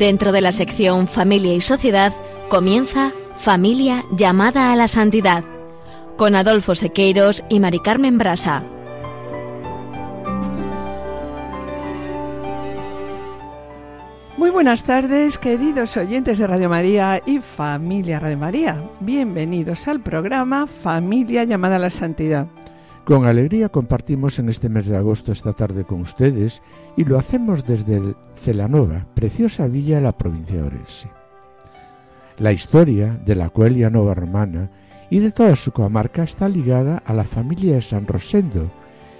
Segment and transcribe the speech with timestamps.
[0.00, 2.14] Dentro de la sección Familia y Sociedad
[2.48, 5.44] comienza Familia llamada a la santidad
[6.16, 8.64] con Adolfo Sequeiros y Mari Carmen Brasa.
[14.38, 18.90] Muy buenas tardes, queridos oyentes de Radio María y familia Radio María.
[19.00, 22.46] Bienvenidos al programa Familia llamada a la Santidad.
[23.10, 26.62] Con alegría compartimos en este mes de agosto esta tarde con ustedes
[26.96, 31.08] y lo hacemos desde el Celanova, preciosa villa de la provincia de Orense.
[32.38, 34.70] La historia de la Coelia Nova Romana
[35.10, 38.70] y de toda su comarca está ligada a la familia de San Rosendo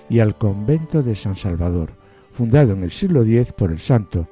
[0.08, 1.91] y al convento de San Salvador,
[2.30, 4.28] fundado en el siglo X por el santo,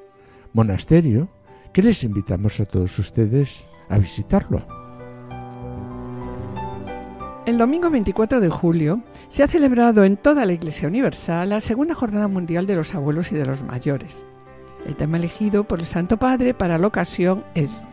[0.53, 1.27] monasterio
[1.73, 4.78] que les invitamos a todos ustedes a visitarlo.
[7.49, 11.95] El domingo 24 de julio se ha celebrado en toda la Iglesia Universal la Segunda
[11.95, 14.23] Jornada Mundial de los Abuelos y de los Mayores.
[14.85, 17.83] El tema elegido por el Santo Padre para la ocasión es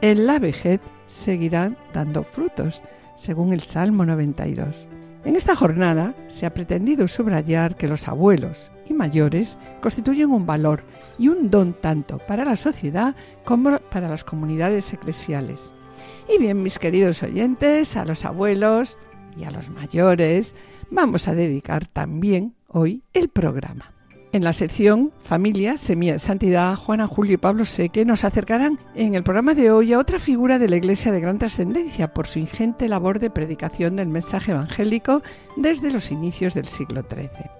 [0.00, 2.82] En la vejez seguirán dando frutos,
[3.14, 4.88] según el Salmo 92.
[5.26, 10.84] En esta jornada se ha pretendido subrayar que los abuelos y mayores constituyen un valor
[11.18, 15.74] y un don tanto para la sociedad como para las comunidades eclesiales.
[16.32, 18.98] Y bien, mis queridos oyentes, a los abuelos
[19.36, 20.54] y a los mayores
[20.90, 23.92] vamos a dedicar también hoy el programa.
[24.32, 29.14] En la sección Familia, Semilla de Santidad, Juana, Julio y Pablo Seque nos acercarán en
[29.14, 32.38] el programa de hoy a otra figura de la Iglesia de gran trascendencia por su
[32.38, 35.22] ingente labor de predicación del mensaje evangélico
[35.56, 37.50] desde los inicios del siglo XIII.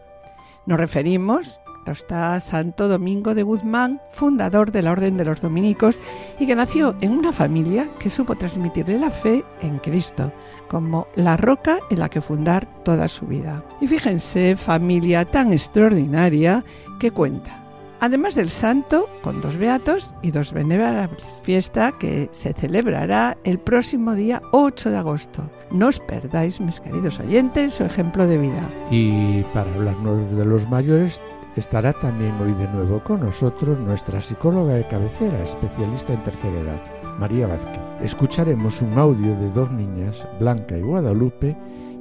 [0.65, 5.98] Nos referimos está Santo Domingo de Guzmán, fundador de la Orden de los Dominicos
[6.38, 10.32] y que nació en una familia que supo transmitirle la fe en Cristo
[10.69, 13.65] como la roca en la que fundar toda su vida.
[13.81, 16.65] Y fíjense, familia tan extraordinaria
[17.00, 17.62] que cuenta
[18.03, 21.41] además del santo, con dos beatos y dos venerables.
[21.44, 25.49] Fiesta que se celebrará el próximo día 8 de agosto.
[25.70, 28.69] No os perdáis, mis queridos oyentes, su ejemplo de vida.
[28.91, 31.22] Y para hablarnos de los mayores,
[31.57, 36.81] Estará también hoy de nuevo con nosotros nuestra psicóloga de cabecera, especialista en tercera edad,
[37.19, 37.83] María Vázquez.
[38.01, 41.55] Escucharemos un audio de dos niñas, Blanca y Guadalupe,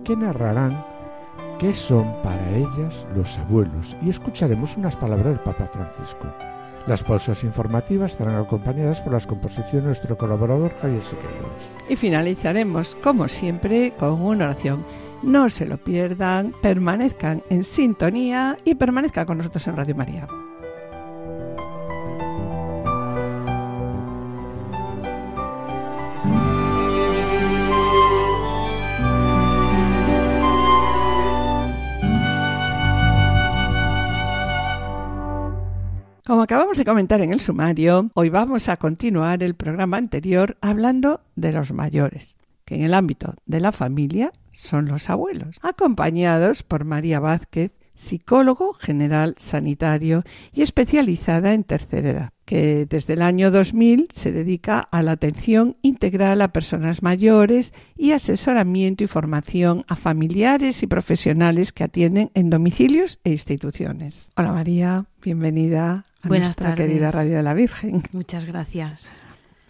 [0.05, 0.85] que narrarán
[1.59, 6.27] qué son para ellas los abuelos y escucharemos unas palabras del Papa Francisco.
[6.87, 11.69] Las pausas informativas estarán acompañadas por las composiciones de nuestro colaborador Javier Siqueiros.
[11.89, 14.85] Y finalizaremos, como siempre, con una oración.
[15.21, 20.27] No se lo pierdan, permanezcan en sintonía y permanezcan con nosotros en Radio María.
[36.41, 41.21] Como acabamos de comentar en el sumario, hoy vamos a continuar el programa anterior hablando
[41.35, 46.83] de los mayores, que en el ámbito de la familia son los abuelos, acompañados por
[46.83, 54.07] María Vázquez, psicólogo general sanitario y especializada en tercera edad, que desde el año 2000
[54.11, 60.81] se dedica a la atención integral a personas mayores y asesoramiento y formación a familiares
[60.81, 64.31] y profesionales que atienden en domicilios e instituciones.
[64.35, 66.87] Hola María, bienvenida a Buenas nuestra tardes.
[66.87, 68.03] querida Radio de la Virgen.
[68.13, 69.11] Muchas gracias.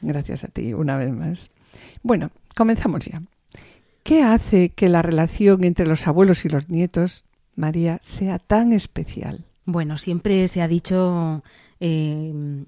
[0.02, 1.52] Gracias a ti una vez más.
[2.04, 3.22] Bueno, comenzamos ya.
[4.04, 7.24] ¿Qué hace que la relación entre los abuelos y los nietos,
[7.56, 9.46] María, sea tan especial?
[9.66, 11.44] Bueno, siempre se ha dicho
[11.80, 12.64] eh,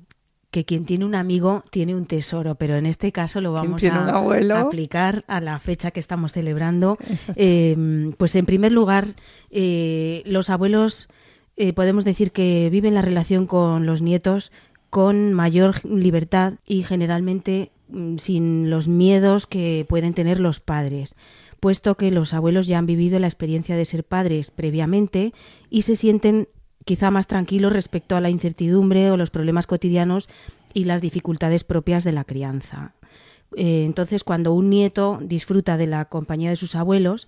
[0.52, 4.52] que quien tiene un amigo tiene un tesoro, pero en este caso lo ¿Quién vamos
[4.52, 6.96] a aplicar a la fecha que estamos celebrando.
[7.36, 9.08] Eh, pues en primer lugar,
[9.50, 11.10] eh, los abuelos
[11.56, 14.52] eh, podemos decir que viven la relación con los nietos
[14.90, 21.16] con mayor libertad y generalmente mm, sin los miedos que pueden tener los padres,
[21.60, 25.34] puesto que los abuelos ya han vivido la experiencia de ser padres previamente
[25.70, 26.48] y se sienten
[26.86, 30.30] quizá más tranquilos respecto a la incertidumbre o los problemas cotidianos
[30.74, 32.96] y las dificultades propias de la crianza.
[33.56, 37.28] Eh, entonces, cuando un nieto disfruta de la compañía de sus abuelos,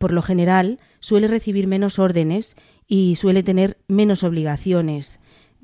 [0.00, 2.56] por lo general suele recibir menos órdenes
[2.88, 5.19] y suele tener menos obligaciones.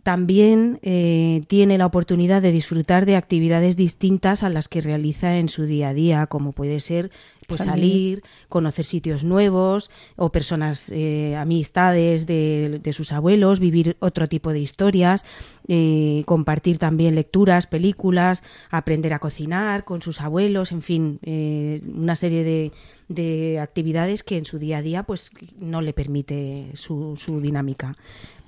[0.07, 5.49] También eh, tiene la oportunidad de disfrutar de actividades distintas a las que realiza en
[5.49, 7.11] su día a día, como puede ser
[7.49, 7.73] pues, Salir.
[7.73, 14.53] salir, conocer sitios nuevos o personas, eh, amistades de, de sus abuelos, vivir otro tipo
[14.53, 15.25] de historias,
[15.67, 22.15] eh, compartir también lecturas, películas, aprender a cocinar con sus abuelos, en fin, eh, una
[22.15, 22.71] serie de,
[23.09, 27.97] de actividades que en su día a día pues no le permite su, su dinámica.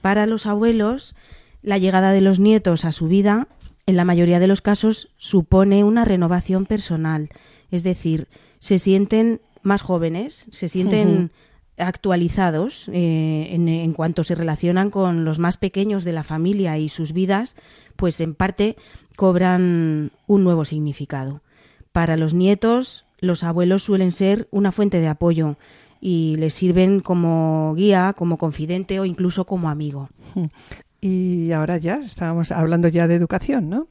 [0.01, 1.17] Para los abuelos,
[1.63, 3.49] la llegada de los nietos a su vida
[3.87, 7.31] en la mayoría de los casos supone una renovación personal,
[7.71, 8.29] es decir,
[8.59, 11.31] se sienten más jóvenes, se sienten
[11.79, 17.13] actualizados eh, en, cuanto se relacionan con los más pequeños de la familia y sus
[17.13, 17.57] vidas,
[17.97, 18.77] pues en parte
[19.17, 21.41] cobran un nuevo significado.
[21.93, 25.57] Para los nietos, los abuelos suelen ser una fuente de apoyo
[26.01, 30.11] y les sirven como guía, como confidente o incluso como amigo.
[31.01, 33.89] Y ahora ya estábamos hablando ya de educación, ¿no?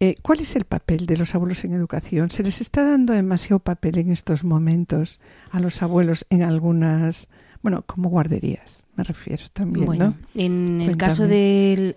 [0.00, 2.30] Eh, ¿Cuál es el papel de los abuelos en educación?
[2.30, 5.20] ¿Se les está dando demasiado papel en estos momentos
[5.50, 7.28] a los abuelos en algunas,
[7.62, 11.94] bueno, como guarderías, me refiero también, bueno, En el caso de,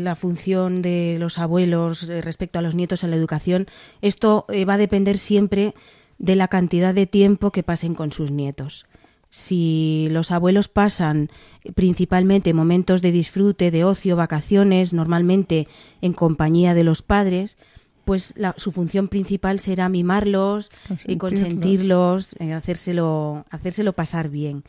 [0.00, 3.66] la función de los abuelos eh, respecto a los nietos en la educación,
[4.00, 5.74] esto eh, va a depender siempre
[6.18, 8.86] de la cantidad de tiempo que pasen con sus nietos
[9.30, 11.30] si los abuelos pasan
[11.74, 15.68] principalmente momentos de disfrute, de ocio, vacaciones, normalmente
[16.02, 17.56] en compañía de los padres,
[18.04, 20.70] pues su función principal será mimarlos
[21.06, 24.64] y consentirlos, eh, hacérselo, hacérselo pasar bien.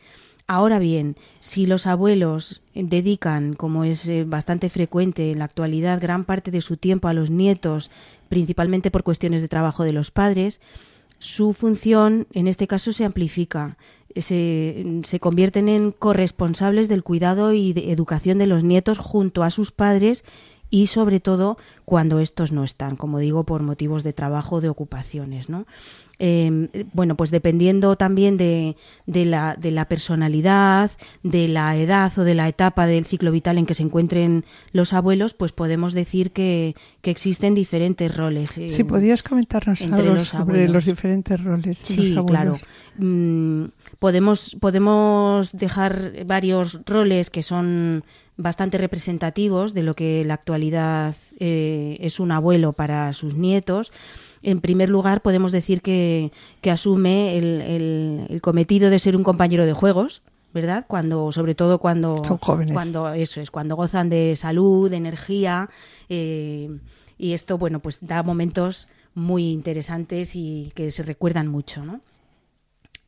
[0.46, 6.24] Ahora bien, si los abuelos dedican, como es eh, bastante frecuente en la actualidad, gran
[6.24, 7.90] parte de su tiempo a los nietos,
[8.28, 10.60] principalmente por cuestiones de trabajo de los padres,
[11.18, 13.76] su función en este caso se amplifica
[14.16, 19.50] se, se, convierten en corresponsables del cuidado y de educación de los nietos junto a
[19.50, 20.24] sus padres
[20.72, 25.50] y sobre todo cuando estos no están, como digo, por motivos de trabajo, de ocupaciones,
[25.50, 25.66] ¿no?
[26.18, 28.76] Em, bueno, pues dependiendo también de,
[29.06, 30.90] de, la, de la personalidad,
[31.22, 34.92] de la edad o de la etapa del ciclo vital en que se encuentren los
[34.92, 38.50] abuelos, pues podemos decir que, que existen diferentes roles.
[38.50, 42.26] Si podías comentarnos algo sobre los diferentes roles de los abuelos.
[42.26, 42.54] claro.
[42.98, 43.64] Mm,
[44.02, 48.02] podemos, podemos dejar varios roles que son
[48.36, 53.92] bastante representativos de lo que la actualidad eh, es un abuelo para sus nietos.
[54.42, 56.32] En primer lugar, podemos decir que,
[56.68, 60.22] asume el, cometido de ser un compañero de juegos,
[60.52, 60.84] ¿verdad?
[60.88, 62.72] Cuando, sobre todo cuando son jóvenes.
[62.72, 65.70] Cuando eso es, cuando gozan de salud, de energía,
[66.08, 66.76] eh,
[67.18, 72.00] y esto, bueno, pues da momentos muy interesantes y que se recuerdan mucho, ¿no?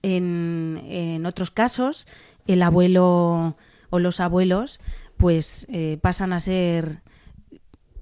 [0.05, 2.07] En, en otros casos,
[2.47, 3.57] el abuelo
[3.91, 4.81] o los abuelos
[5.17, 7.03] pues eh, pasan a ser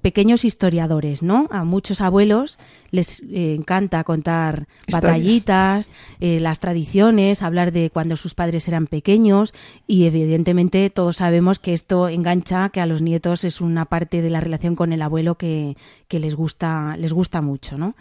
[0.01, 1.47] pequeños historiadores, ¿no?
[1.53, 2.59] A muchos abuelos
[2.91, 9.55] les eh, encanta contar batallitas, eh, las tradiciones, hablar de cuando sus padres eran pequeños
[9.87, 14.31] y evidentemente todos sabemos que esto engancha, que a los nietos es una parte de
[14.31, 15.77] la relación con el abuelo que,
[16.09, 17.95] que les gusta les gusta mucho, ¿no?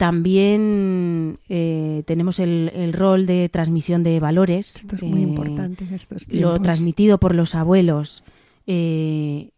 [0.00, 4.76] También eh, tenemos el, rol de transmisión de valores.
[4.76, 6.40] Esto es muy importante en estos tiempos.
[6.40, 8.24] Lo transmitido por los abuelos
[8.66, 9.50] eh,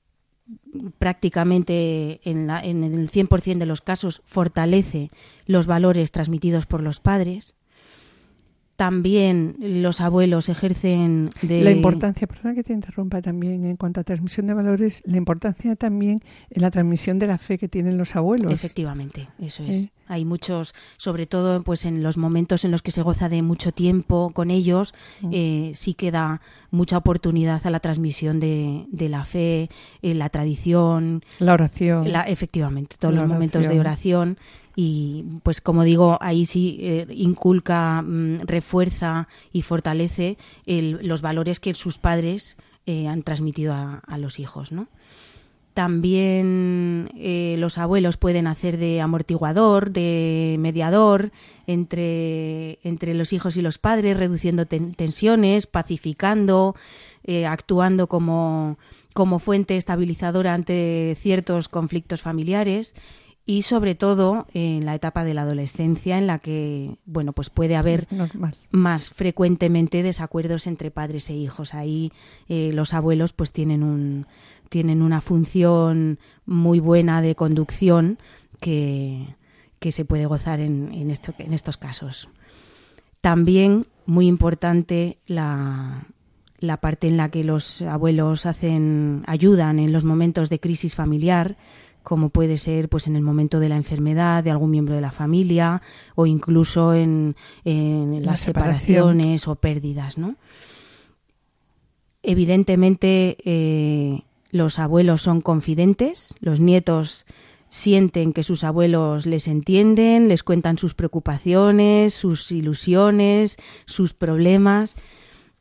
[0.98, 5.10] prácticamente en, la, en el 100% de los casos fortalece
[5.46, 7.54] los valores transmitidos por los padres
[8.82, 11.62] también los abuelos ejercen de...
[11.62, 15.76] La importancia, perdona que te interrumpa también en cuanto a transmisión de valores, la importancia
[15.76, 16.20] también
[16.50, 18.52] en la transmisión de la fe que tienen los abuelos.
[18.52, 19.92] Efectivamente, eso es.
[20.08, 23.70] Hay muchos, sobre todo pues en los momentos en los que se goza de mucho
[23.70, 25.30] tiempo con ellos, mm.
[25.32, 26.40] eh, sí que da
[26.72, 29.70] mucha oportunidad a la transmisión de, de la fe,
[30.02, 31.22] eh, la tradición.
[31.38, 32.10] La oración.
[32.10, 34.38] La, efectivamente, todos los momentos de oración
[34.74, 41.74] y pues como digo ahí sí eh, inculca mm, refuerza y fortalece los valores que
[41.74, 44.88] sus padres eh, han transmitido a, los hijos no
[45.74, 51.32] también eh, los abuelos pueden hacer de amortiguador, de mediador
[51.66, 56.76] entre, entre los hijos y los padres, reduciendo tensiones, pacificando,
[57.48, 58.76] actuando como,
[59.14, 62.94] como fuente estabilizadora ante ciertos conflictos familiares
[63.44, 67.76] y sobre todo en la etapa de la adolescencia en la que bueno pues puede
[67.76, 68.06] haber
[68.70, 71.74] más frecuentemente desacuerdos entre padres e hijos.
[71.74, 72.12] Ahí
[72.48, 74.26] eh, los abuelos pues tienen un
[74.68, 78.18] tienen una función muy buena de conducción
[78.58, 79.36] que,
[79.80, 82.30] que se puede gozar en, en, esto, en estos casos.
[83.20, 86.06] También muy importante la,
[86.58, 91.58] la parte en la que los abuelos hacen ayudan en los momentos de crisis familiar
[92.02, 95.12] como puede ser pues en el momento de la enfermedad de algún miembro de la
[95.12, 95.82] familia
[96.14, 100.36] o incluso en, las separaciones o pérdidas, ¿no?
[102.22, 107.26] Evidentemente eh, los abuelos son confidentes, los nietos
[107.68, 113.56] sienten que sus abuelos les entienden, les cuentan sus preocupaciones, sus ilusiones,
[113.86, 114.96] sus problemas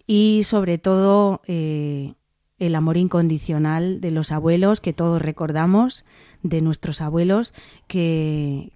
[0.05, 2.15] y sobre todo eh,
[2.59, 6.03] el amor incondicional de los abuelos que todos recordamos
[6.43, 7.53] de nuestros abuelos,
[7.87, 8.71] que,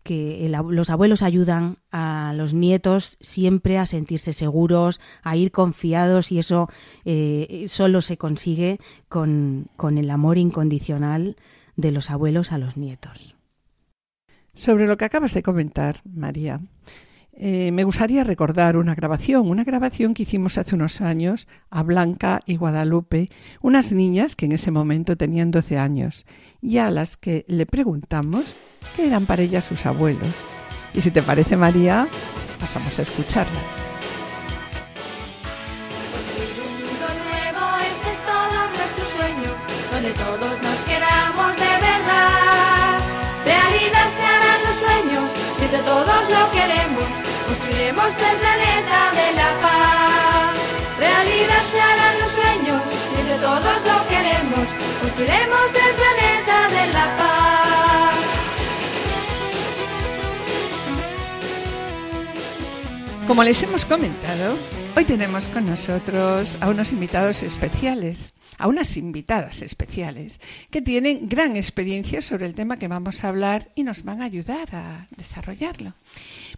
[0.69, 6.69] los abuelos ayudan a los nietos siempre a sentirse seguros, a ir confiados y eso
[7.05, 8.79] eh, solo se consigue
[9.10, 11.36] con, con el amor incondicional
[11.75, 13.36] de los abuelos a los nietos.
[14.53, 16.62] Sobre lo que acabas de comentar, María,
[17.38, 22.42] eh, me gustaría recordar una grabación, una grabación que hicimos hace unos años a Blanca
[22.46, 23.30] y Guadalupe,
[23.62, 26.25] unas niñas que en ese momento tenían 12 años
[26.62, 28.56] y a las que le preguntamos
[28.96, 30.34] qué eran para ellas sus abuelos.
[30.94, 32.08] Y si te parece, María,
[32.60, 33.85] pasamos a escucharlas.
[46.27, 50.58] Todos lo queremos Construiremos el planeta de la paz.
[50.98, 52.82] Realidad se harán los sueños,
[53.20, 54.70] entre todos lo queremos.
[55.01, 58.15] Construiremos el planeta de la paz.
[63.27, 64.58] Como les hemos comentado,
[64.96, 71.56] hoy tenemos con nosotros a unos invitados especiales a unas invitadas especiales que tienen gran
[71.56, 75.94] experiencia sobre el tema que vamos a hablar y nos van a ayudar a desarrollarlo.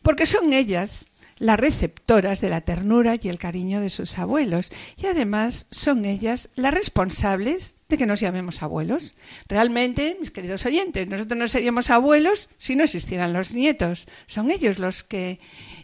[0.01, 1.08] Porque son ellas
[1.39, 6.50] las receptoras de la ternura y el cariño de sus abuelos y además son ellas
[6.56, 9.15] las responsables de que nos llamemos abuelos.
[9.48, 14.08] Realmente, mis queridos oyentes, nosotros no seríamos abuelos si no existieran los nietos.
[14.25, 15.39] Son ellos los que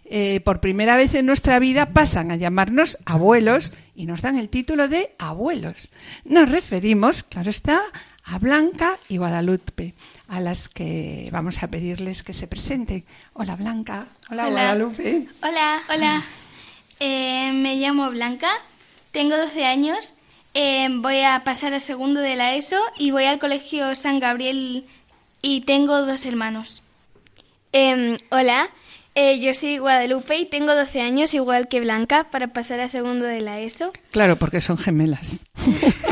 [0.05, 4.49] eh, por primera vez en nuestra vida pasan a llamarnos abuelos y nos dan el
[4.49, 5.91] título de abuelos.
[6.25, 7.81] Nos referimos, claro está,
[8.25, 9.93] a Blanca y Guadalupe,
[10.27, 13.05] a las que vamos a pedirles que se presenten.
[13.33, 15.27] Hola Blanca, hola, Guadalupe.
[15.41, 16.23] Hola, hola.
[16.99, 18.49] Eh, me llamo Blanca,
[19.11, 20.15] tengo 12 años,
[20.53, 24.85] eh, voy a pasar a segundo de la ESO y voy al Colegio San Gabriel
[25.41, 26.83] y tengo dos hermanos.
[27.71, 28.69] Em, hola,
[29.15, 33.25] eh, yo soy Guadalupe y tengo 12 años, igual que Blanca, para pasar a segundo
[33.25, 33.93] de la ESO.
[34.11, 35.45] Claro, porque son gemelas.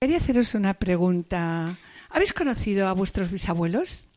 [0.00, 1.74] Quería haceros una pregunta.
[2.10, 4.08] ¿Habéis conocido a vuestros bisabuelos?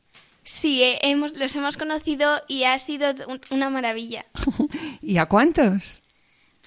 [0.44, 3.14] Sí, eh, hemos, los hemos conocido y ha sido
[3.50, 4.26] una maravilla.
[5.02, 6.02] ¿Y a cuántos?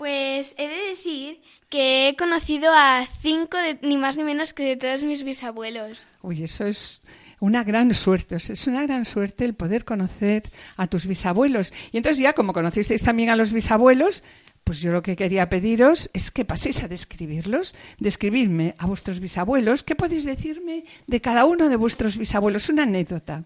[0.00, 4.76] Pues he de decir que he conocido a cinco, ni más ni menos que de
[4.78, 6.06] todos mis bisabuelos.
[6.22, 7.02] Uy, eso es
[7.38, 11.74] una gran suerte, es una gran suerte el poder conocer a tus bisabuelos.
[11.92, 14.24] Y entonces ya como conocisteis también a los bisabuelos,
[14.64, 19.82] pues yo lo que quería pediros es que paséis a describirlos, describidme a vuestros bisabuelos.
[19.82, 22.70] ¿Qué podéis decirme de cada uno de vuestros bisabuelos?
[22.70, 23.44] Una anécdota.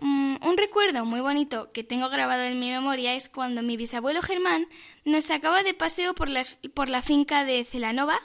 [0.00, 4.22] Mm, un recuerdo muy bonito que tengo grabado en mi memoria es cuando mi bisabuelo
[4.22, 4.68] Germán
[5.04, 6.28] nos sacaba de paseo por,
[6.74, 8.20] por la finca de Celanova,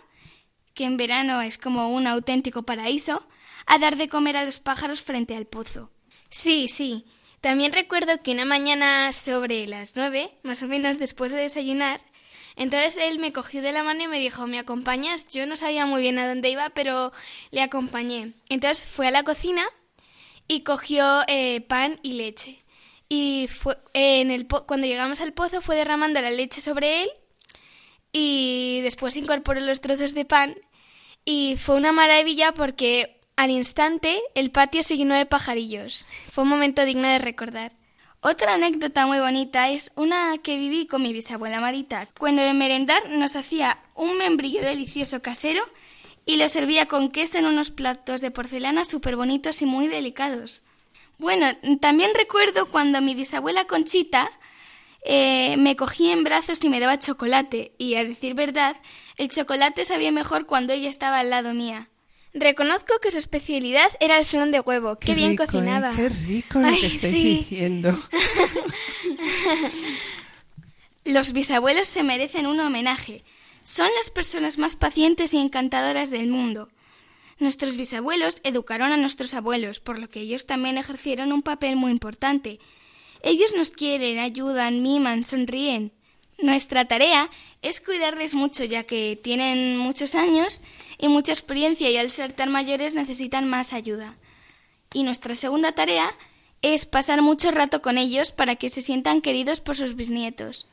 [0.76, 3.28] que en verano es como un auténtico paraíso,
[3.66, 5.90] a dar de comer a los pájaros frente al pozo.
[6.30, 7.06] Sí, sí,
[7.42, 12.02] también recuerdo que una mañana sobre las nueve, más o menos después de desayunar,
[12.56, 15.28] entonces él me cogió de la mano y me dijo, ¿me acompañas?
[15.28, 17.12] Yo no sabía muy bien a dónde iba, pero
[17.50, 18.34] le acompañé.
[18.50, 19.64] Entonces fue a la cocina
[20.48, 22.60] y cogió eh, pan y leche.
[23.10, 27.10] Y fue, en el cuando llegamos al pozo fue derramando la leche sobre él
[28.12, 30.56] y después incorporó los trozos de pan
[31.26, 36.06] y fue una maravilla porque al instante, el patio se llenó de pajarillos.
[36.32, 37.72] Fue un momento digno de recordar.
[38.22, 42.08] Otra anécdota muy bonita es una que viví con mi bisabuela Marita.
[42.18, 45.64] Cuando de merendar nos hacía un membrillo delicioso casero
[46.26, 50.62] y lo servía con queso en unos platos de porcelana súper bonitos y muy delicados.
[51.18, 51.48] Bueno,
[51.80, 54.32] también recuerdo cuando mi bisabuela Conchita
[55.06, 58.76] eh, me cogía en brazos y me daba chocolate, y a decir verdad,
[59.18, 61.90] el chocolate sabía mejor cuando ella estaba al lado mía.
[62.34, 64.98] Reconozco que su especialidad era el flan de huevo.
[64.98, 65.92] Qué, bien cocinaba.
[65.92, 65.96] ¿eh?
[65.96, 68.00] Qué rico lo que estáis diciendo.
[71.06, 73.24] Los bisabuelos se merecen un homenaje.
[73.64, 76.70] Son las personas más pacientes y encantadoras del mundo.
[77.40, 81.92] Nuestros bisabuelos educaron a nuestros abuelos, por lo que ellos también ejercieron un papel muy
[81.92, 82.60] importante.
[83.22, 85.94] Ellos nos quieren, ayudan, miman, sonríen.
[86.40, 87.30] Nuestra tarea
[87.62, 90.62] es cuidarles mucho, ya que tienen muchos años
[90.98, 94.18] y mucha experiencia y al ser tan mayores necesitan más ayuda.
[94.94, 96.14] Y nuestra segunda tarea
[96.62, 100.68] es pasar mucho rato con ellos para que se sientan queridos por sus bisnietos.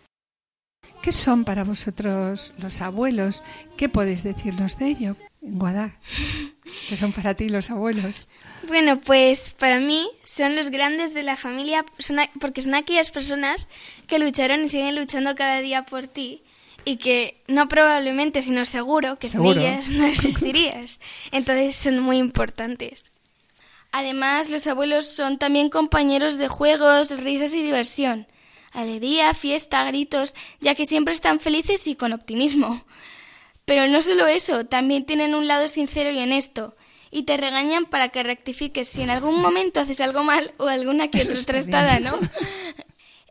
[1.02, 3.42] ¿Qué son para vosotros los abuelos?
[3.76, 5.96] ¿Qué podéis decirnos de ello, Guadá?
[6.88, 8.28] ¿Qué son para ti los abuelos?
[8.68, 11.86] Bueno, pues para mí son los grandes de la familia
[12.40, 13.68] porque son aquellas personas
[14.06, 16.42] que lucharon y siguen luchando cada día por ti
[16.84, 19.54] y que no probablemente, sino seguro que Seguro.
[19.54, 21.00] sin ellas no existirías.
[21.32, 23.04] Entonces son muy importantes.
[23.92, 28.26] Además, los abuelos son también compañeros de juegos, risas y diversión.
[28.72, 32.84] Alegría, fiesta, gritos, ya que siempre están felices y con optimismo.
[33.64, 36.76] Pero no solo eso, también tienen un lado sincero y honesto.
[37.10, 41.08] Y te regañan para que rectifiques si en algún momento haces algo mal o alguna
[41.08, 42.00] que otra trastada.
[42.00, 42.18] ¿no?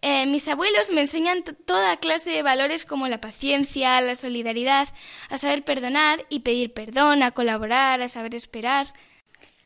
[0.01, 4.87] Eh, mis abuelos me enseñan toda clase de valores como la paciencia, la solidaridad,
[5.29, 8.93] a saber perdonar y pedir perdón, a colaborar, a saber esperar.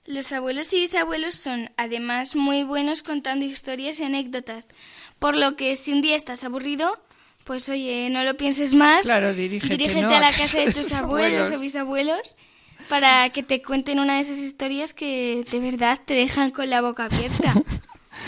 [0.06, 4.66] Los abuelos y bisabuelos son además muy buenos contando historias y anécdotas,
[5.24, 7.00] por lo que si un día estás aburrido,
[7.46, 10.14] pues oye, no lo pienses más, Claro, dirígete, dirígete ¿no?
[10.14, 11.62] a la casa de tus abuelos o abuelos.
[11.62, 12.36] bisabuelos
[12.90, 16.82] para que te cuenten una de esas historias que de verdad te dejan con la
[16.82, 17.54] boca abierta.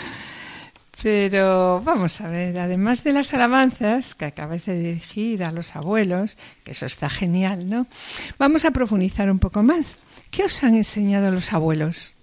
[1.02, 6.38] Pero vamos a ver, además de las alabanzas que acabáis de dirigir a los abuelos,
[6.64, 7.86] que eso está genial, ¿no?
[8.38, 9.98] Vamos a profundizar un poco más.
[10.30, 12.14] ¿Qué os han enseñado los abuelos?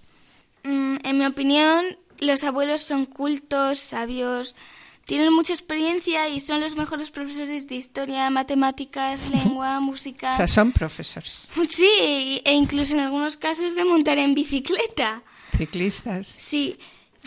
[0.64, 1.84] Mm, en mi opinión,
[2.24, 4.54] los abuelos son cultos, sabios,
[5.04, 10.32] tienen mucha experiencia y son los mejores profesores de historia, matemáticas, lengua, música.
[10.32, 15.22] O sea, son profesores, Sí, e incluso en algunos casos de montar en bicicleta.
[15.56, 16.26] ciclistas.
[16.26, 16.78] Sí,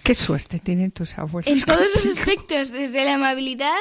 [0.04, 1.52] Qué suerte tienen tus abuelos.
[1.52, 3.76] en todos los aspectos, desde la amabilidad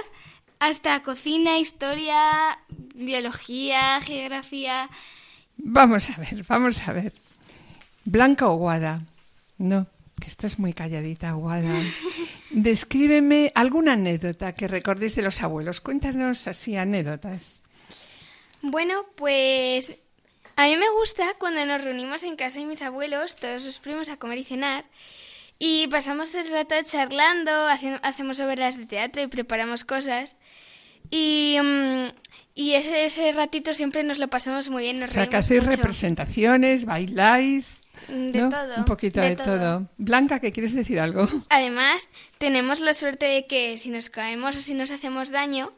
[0.58, 2.58] hasta cocina, historia,
[2.95, 4.88] biología, geografía.
[5.58, 7.12] Vamos a ver, vamos a ver.
[8.04, 9.02] Blanca o Guada.
[9.58, 9.86] No,
[10.21, 11.75] que estás muy calladita, Guada.
[12.50, 15.81] Descríbeme alguna anécdota que recordéis de los abuelos.
[15.81, 17.63] Cuéntanos así anécdotas.
[18.63, 19.93] Bueno, pues
[20.57, 24.09] a mí me gusta cuando nos reunimos en casa de mis abuelos, todos sus primos,
[24.09, 24.85] a comer y cenar.
[25.59, 30.37] Y pasamos el rato charlando, hace- hacemos obras de teatro y preparamos cosas.
[31.11, 32.07] Y, mm,
[32.55, 35.63] y ese, ese ratito siempre nos lo pasamos muy bien, nos O sea, que hacéis
[35.63, 35.76] mucho.
[35.76, 37.83] representaciones, bailáis.
[38.09, 38.50] De ¿no?
[38.50, 39.47] todo, Un poquito de, de todo.
[39.56, 39.89] todo.
[39.97, 41.26] Blanca, ¿qué quieres decir algo?
[41.49, 45.73] Además, tenemos la suerte de que si nos caemos o si nos hacemos daño,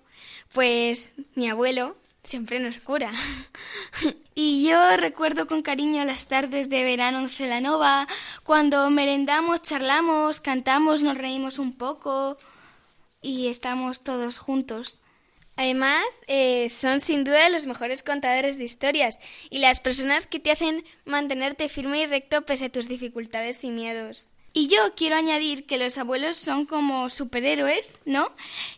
[0.53, 3.11] pues mi abuelo siempre nos cura.
[4.41, 8.07] Y yo recuerdo con cariño las tardes de verano en Celanova,
[8.45, 12.39] cuando merendamos, charlamos, cantamos, nos reímos un poco
[13.21, 14.99] y estamos todos juntos.
[15.59, 19.19] Además, eh, son sin duda los mejores contadores de historias
[19.51, 23.71] y las personas que te hacen mantenerte firme y recto pese a tus dificultades y
[23.71, 24.31] miedos.
[24.53, 28.31] Y yo quiero añadir que los abuelos son como superhéroes, ¿no?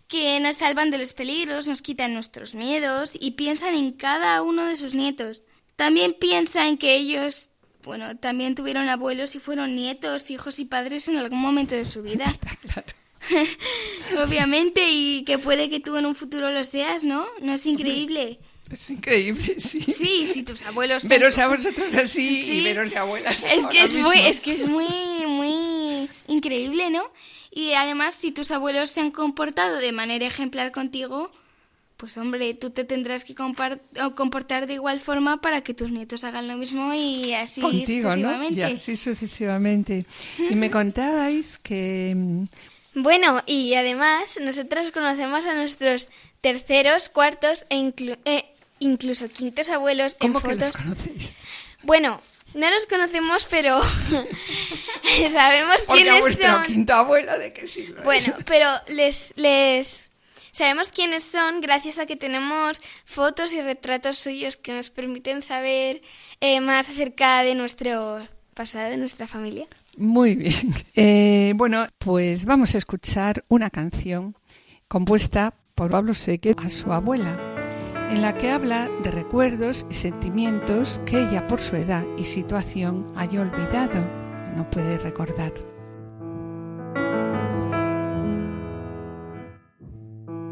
[0.08, 4.64] Que nos salvan de los peligros, nos quitan nuestros miedos y piensan en cada uno
[4.64, 5.42] de sus nietos.
[5.76, 7.50] También piensa en que ellos,
[7.82, 12.02] bueno, también tuvieron abuelos y fueron nietos, hijos y padres en algún momento de su
[12.02, 12.24] vida.
[12.26, 12.99] Está claro.
[14.24, 17.26] Obviamente, y que puede que tú en un futuro lo seas, ¿no?
[17.40, 18.38] ¿No es increíble?
[18.70, 19.80] Es increíble, sí.
[19.80, 21.06] Sí, si tus abuelos...
[21.08, 22.58] Veros a vosotros así Sí.
[22.58, 23.44] y veros de abuelas.
[23.44, 24.86] Es que es muy, es que es muy,
[25.26, 27.02] muy increíble, ¿no?
[27.50, 31.32] Y además, si tus abuelos se han comportado de manera ejemplar contigo,
[31.96, 36.48] pues hombre, tú te tendrás que comportar de igual forma para que tus nietos hagan
[36.48, 38.14] lo mismo y así Contigo, ¿no?
[38.14, 38.60] sucesivamente.
[38.60, 40.06] Y así sucesivamente.
[40.38, 42.16] Y me contabais que...
[42.94, 46.08] Bueno, y además nosotros conocemos a nuestros
[46.40, 48.44] terceros, cuartos e inclu- eh,
[48.80, 51.38] incluso quintos abuelos en ¿Cómo que los conocéis?
[51.82, 52.20] Bueno,
[52.54, 53.80] no los conocemos, pero
[55.32, 56.62] sabemos Porque a quiénes son.
[56.64, 58.04] quinta abuela de qué siglo es?
[58.04, 60.10] Bueno, pero les, les
[60.50, 66.02] sabemos quiénes son gracias a que tenemos fotos y retratos suyos que nos permiten saber
[66.40, 69.66] eh, más acerca de nuestro pasado, de nuestra familia.
[69.96, 70.54] Muy bien.
[70.96, 74.34] Eh, bueno, pues vamos a escuchar una canción
[74.88, 77.38] compuesta por Pablo Seque a su abuela,
[78.10, 83.10] en la que habla de recuerdos y sentimientos que ella por su edad y situación
[83.16, 84.04] haya olvidado,
[84.56, 85.54] no puede recordar.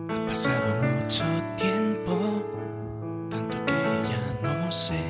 [0.09, 1.25] Ha pasado mucho
[1.57, 2.43] tiempo,
[3.29, 5.08] tanto que ya no sé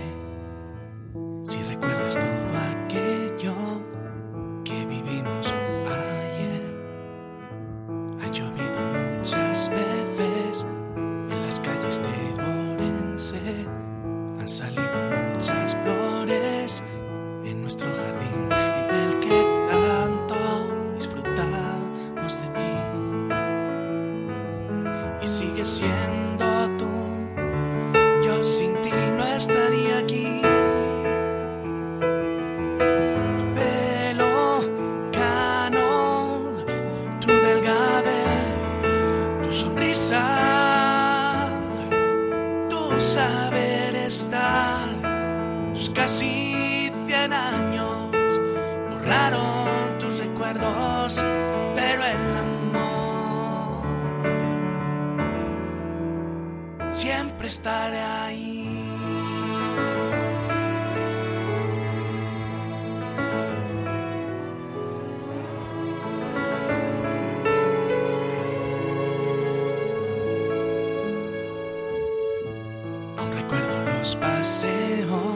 [74.14, 75.27] recuerdo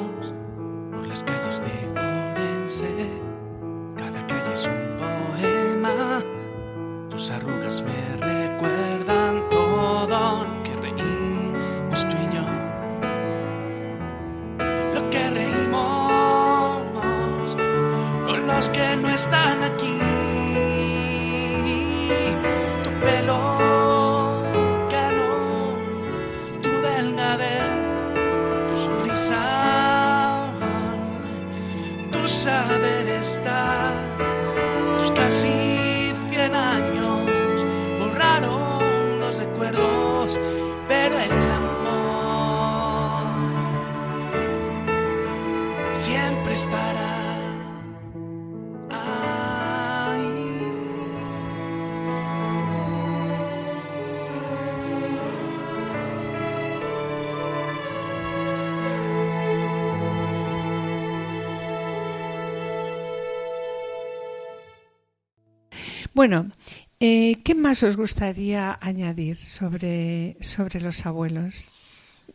[66.23, 66.53] Bueno,
[67.01, 71.73] eh, ¿qué más os gustaría añadir sobre, sobre los abuelos?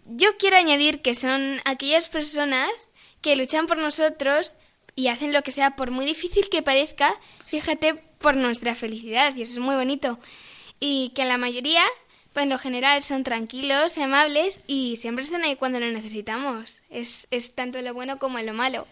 [0.04, 2.70] Yo quiero añadir que son aquellas personas
[3.22, 4.58] que luchan por nosotros
[4.94, 9.44] y hacen lo que sea, por muy difícil que parezca, fíjate, por nuestra felicidad, y
[9.44, 10.20] eso es muy bonito.
[10.82, 11.86] Y que la mayoría,
[12.34, 16.82] pues en lo general, son tranquilos, amables y siempre están ahí cuando lo necesitamos.
[16.90, 18.86] Es, es tanto lo bueno como lo malo.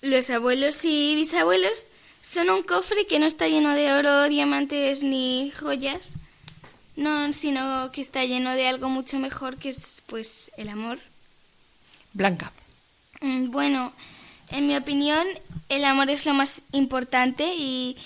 [0.00, 1.86] Los abuelos y bisabuelos
[2.22, 6.12] son un cofre que no está lleno de oro, diamantes ni joyas,
[6.96, 10.98] no, sino que está lleno de algo mucho mejor que es pues el amor.
[12.12, 12.52] Blanca.
[13.20, 13.92] Mm, Bueno,
[14.50, 15.26] en mi opinión,
[15.68, 17.96] el amor es lo más importante y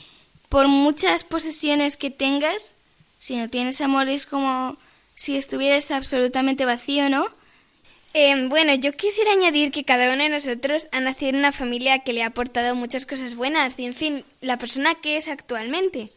[0.49, 2.75] por muchas posesiones que tengas,
[3.19, 4.77] si no tienes amor es como
[5.15, 7.27] si estuvieras absolutamente vacío, ¿no?
[8.19, 11.99] Eh, bueno, yo quisiera añadir que cada uno de nosotros ha nacido en una familia
[11.99, 16.09] que le ha aportado muchas cosas buenas y, en fin, la persona que es actualmente.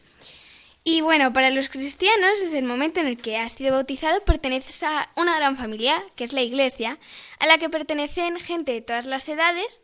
[0.82, 4.82] Y bueno, para los cristianos, desde el momento en el que has sido bautizado, perteneces
[4.82, 6.98] a una gran familia, que es la Iglesia,
[7.38, 9.82] a la que pertenecen gente de todas las edades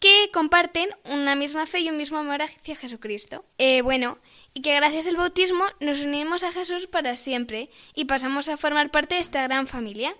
[0.00, 3.44] que comparten una misma fe y un mismo amor hacia Jesucristo.
[3.58, 4.18] Eh, bueno,
[4.52, 8.90] y que gracias al bautismo nos unimos a Jesús para siempre y pasamos a formar
[8.90, 10.12] parte de esta gran familia.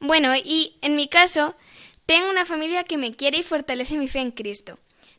[0.00, 1.54] Bueno, y en mi caso,
[2.06, 4.78] tengo una familia que me quiere y fortalece mi fe en Cristo.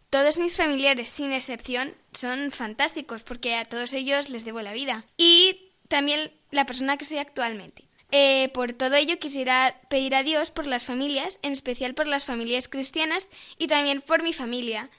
[0.09, 5.05] Todos mis familiares, sin excepción, son fantásticos porque a todos ellos les debo la vida.
[5.15, 7.85] Y también la persona que soy actualmente.
[8.11, 12.25] Eh, por todo ello quisiera pedir a Dios por las familias, en especial por las
[12.25, 13.27] familias cristianas
[13.59, 14.89] y también por mi familia.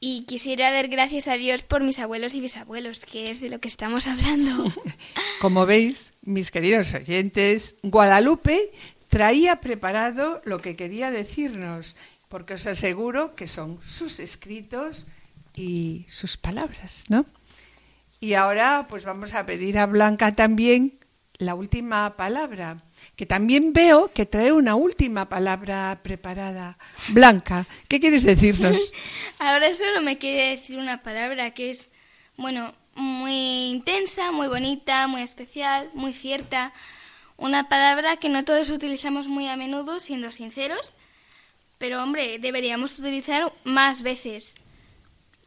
[0.00, 3.58] Y quisiera dar gracias a Dios por mis abuelos y bisabuelos, que es de lo
[3.58, 4.70] que estamos hablando.
[5.40, 8.70] Como veis, mis queridos oyentes, Guadalupe
[9.08, 11.96] traía preparado lo que quería decirnos,
[12.28, 15.06] porque os aseguro que son sus escritos
[15.54, 17.26] y sus palabras, ¿no?
[18.20, 20.98] Y ahora pues vamos a pedir a Blanca también
[21.38, 22.82] la última palabra,
[23.14, 26.76] que también veo que trae una última palabra preparada.
[27.10, 28.92] Blanca, ¿qué quieres decirnos?
[29.38, 31.90] Ahora solo me quiere decir una palabra que es,
[32.36, 36.72] bueno, muy intensa, muy bonita, muy especial, muy cierta.
[37.38, 40.94] Una palabra que no todos utilizamos muy a menudo, siendo sinceros,
[41.78, 44.56] pero hombre, deberíamos utilizar más veces.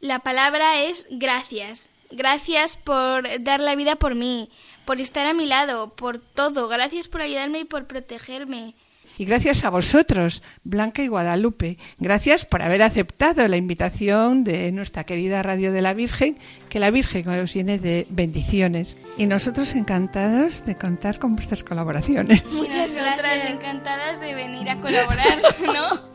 [0.00, 1.90] La palabra es gracias.
[2.10, 4.48] Gracias por dar la vida por mí,
[4.86, 6.66] por estar a mi lado, por todo.
[6.66, 8.74] Gracias por ayudarme y por protegerme.
[9.18, 11.78] Y gracias a vosotros, Blanca y Guadalupe.
[11.98, 16.36] Gracias por haber aceptado la invitación de nuestra querida Radio de la Virgen,
[16.68, 18.98] que la Virgen os llene de bendiciones.
[19.18, 22.44] Y nosotros encantados de contar con vuestras colaboraciones.
[22.52, 26.12] Muchas otras encantadas de venir a colaborar, ¿no?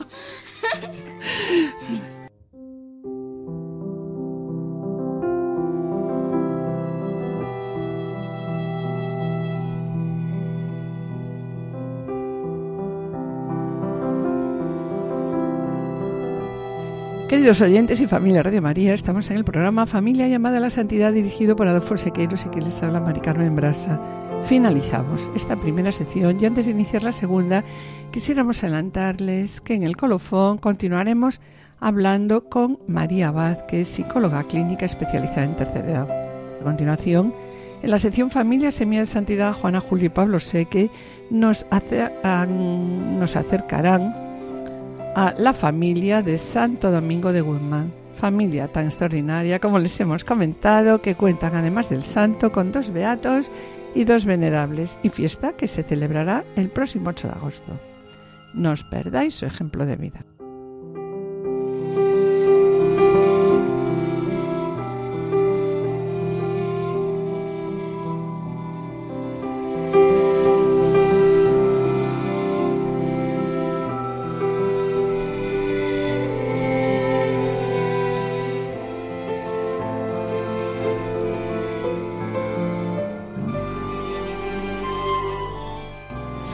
[17.28, 21.12] Queridos oyentes y familia Radio María, estamos en el programa Familia llamada a la Santidad
[21.12, 24.00] dirigido por Adolfo Sequeiros y que les habla Mari Carmen Brasa.
[24.46, 27.66] finalizamos esta primera sección y antes de iniciar la segunda
[28.12, 31.42] quisiéramos adelantarles que en el colofón continuaremos
[31.82, 36.10] hablando con María Abad, que es psicóloga clínica especializada en tercera edad.
[36.62, 37.34] A continuación,
[37.84, 40.90] en la sección Familia Semilla de Santidad, Juana Julio y Pablo Seque
[41.30, 41.66] nos,
[42.24, 44.27] nos acercarán
[45.18, 47.92] a la familia de Santo Domingo de Guzmán.
[48.14, 53.50] Familia tan extraordinaria como les hemos comentado, que cuentan además del santo con dos beatos
[53.96, 57.74] y dos venerables, y fiesta que se celebrará el próximo 8 de agosto.
[58.54, 60.27] No os perdáis su ejemplo de vida.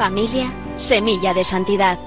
[0.03, 1.97] Familia, semilla de santidad.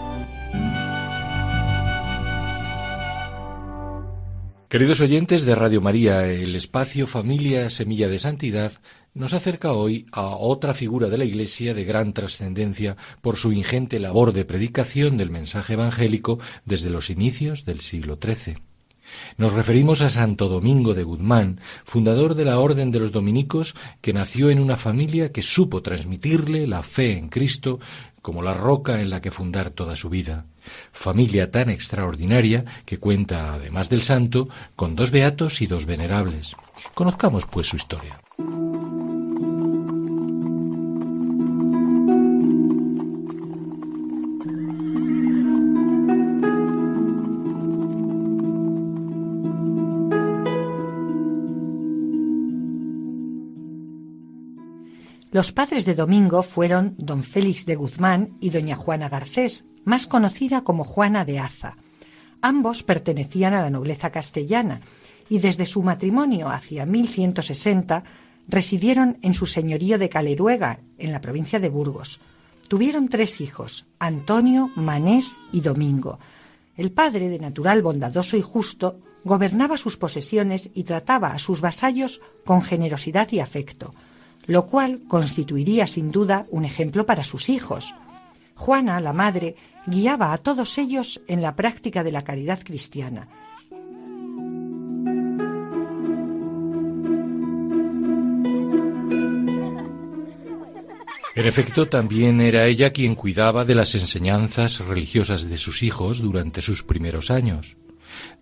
[4.68, 8.72] Queridos oyentes de Radio María, el espacio Familia Semilla de Santidad
[9.14, 13.98] nos acerca hoy a otra figura de la Iglesia de gran trascendencia por su ingente
[13.98, 18.75] labor de predicación del mensaje evangélico desde los inicios del siglo XIII.
[19.36, 24.12] Nos referimos a Santo Domingo de Guzmán, fundador de la Orden de los Dominicos, que
[24.12, 27.78] nació en una familia que supo transmitirle la fe en Cristo
[28.22, 30.46] como la roca en la que fundar toda su vida.
[30.90, 36.56] Familia tan extraordinaria que cuenta, además del santo, con dos beatos y dos venerables.
[36.94, 38.20] Conozcamos, pues, su historia.
[55.36, 60.62] Los padres de Domingo fueron don Félix de Guzmán y doña Juana Garcés, más conocida
[60.62, 61.76] como Juana de Aza.
[62.40, 64.80] Ambos pertenecían a la nobleza castellana
[65.28, 68.02] y desde su matrimonio hacia 1160
[68.48, 72.18] residieron en su señorío de Caleruega, en la provincia de Burgos.
[72.68, 76.18] Tuvieron tres hijos, Antonio, Manés y Domingo.
[76.78, 82.22] El padre, de natural bondadoso y justo, gobernaba sus posesiones y trataba a sus vasallos
[82.46, 83.92] con generosidad y afecto
[84.46, 87.94] lo cual constituiría sin duda un ejemplo para sus hijos.
[88.54, 89.56] Juana, la madre,
[89.86, 93.28] guiaba a todos ellos en la práctica de la caridad cristiana.
[101.34, 106.62] En efecto, también era ella quien cuidaba de las enseñanzas religiosas de sus hijos durante
[106.62, 107.76] sus primeros años.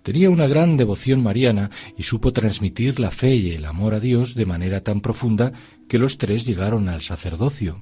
[0.05, 4.35] Tenía una gran devoción mariana y supo transmitir la fe y el amor a Dios
[4.35, 5.55] de manera tan profunda
[5.89, 7.81] que los tres llegaron al sacerdocio.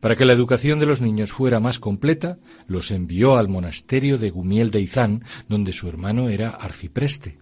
[0.00, 4.30] Para que la educación de los niños fuera más completa, los envió al monasterio de
[4.30, 7.38] Gumiel de Izán, donde su hermano era arcipreste.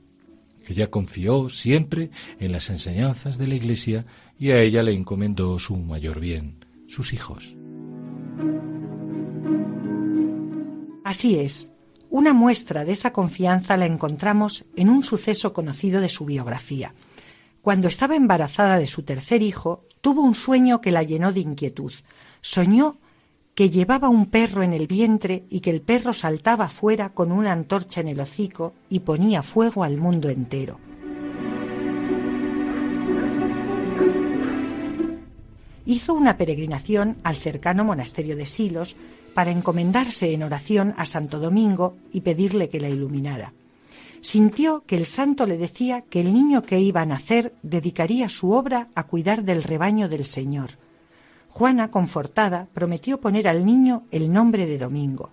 [0.68, 4.04] Ella confió siempre en las enseñanzas de la Iglesia
[4.38, 7.56] y a ella le encomendó su mayor bien, sus hijos.
[11.04, 11.73] Así es.
[12.14, 16.94] Una muestra de esa confianza la encontramos en un suceso conocido de su biografía.
[17.60, 21.92] Cuando estaba embarazada de su tercer hijo, tuvo un sueño que la llenó de inquietud.
[22.40, 22.98] Soñó
[23.56, 27.50] que llevaba un perro en el vientre y que el perro saltaba fuera con una
[27.50, 30.78] antorcha en el hocico y ponía fuego al mundo entero.
[35.84, 38.94] Hizo una peregrinación al cercano monasterio de Silos
[39.34, 43.52] para encomendarse en oración a Santo Domingo y pedirle que la iluminara
[44.24, 48.52] sintió que el santo le decía que el niño que iba a nacer dedicaría su
[48.52, 50.70] obra a cuidar del rebaño del Señor.
[51.50, 55.28] Juana, confortada, prometió poner al niño el nombre de Domingo.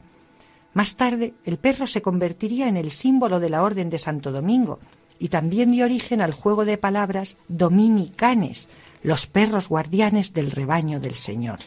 [0.74, 4.80] Más tarde, el perro se convertiría en el símbolo de la Orden de Santo Domingo
[5.20, 8.68] y también dio origen al juego de palabras dominicanes,
[9.04, 11.60] los perros guardianes del rebaño del Señor.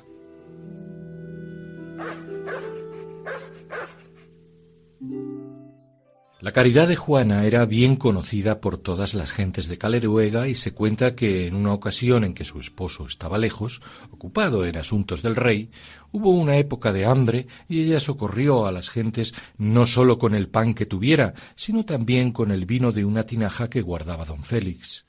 [6.44, 10.74] La caridad de Juana era bien conocida por todas las gentes de Caleruega y se
[10.74, 13.80] cuenta que en una ocasión en que su esposo estaba lejos,
[14.10, 15.70] ocupado en asuntos del rey,
[16.12, 20.50] hubo una época de hambre y ella socorrió a las gentes no sólo con el
[20.50, 25.06] pan que tuviera, sino también con el vino de una tinaja que guardaba don Félix.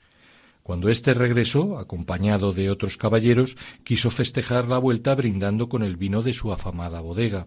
[0.62, 6.22] Cuando éste regresó, acompañado de otros caballeros, quiso festejar la vuelta brindando con el vino
[6.22, 7.46] de su afamada bodega.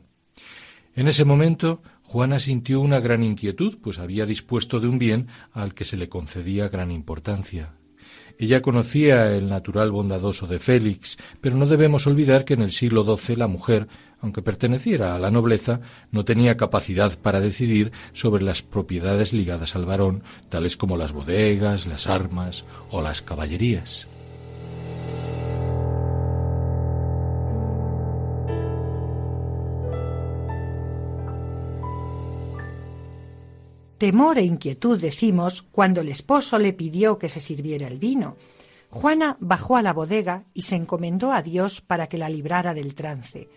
[0.96, 5.76] En ese momento Juana sintió una gran inquietud, pues había dispuesto de un bien al
[5.76, 7.76] que se le concedía gran importancia.
[8.40, 13.06] Ella conocía el natural bondadoso de Félix, pero no debemos olvidar que en el siglo
[13.16, 13.88] XII la mujer,
[14.22, 19.86] aunque perteneciera a la nobleza, no tenía capacidad para decidir sobre las propiedades ligadas al
[19.86, 24.08] varón, tales como las bodegas, las armas o las caballerías.
[34.00, 38.38] Temor e inquietud decimos cuando el esposo le pidió que se sirviera el vino.
[38.90, 42.96] Juana bajó a la bodega y se encomendó a Dios para que la librara del
[42.96, 43.50] trance.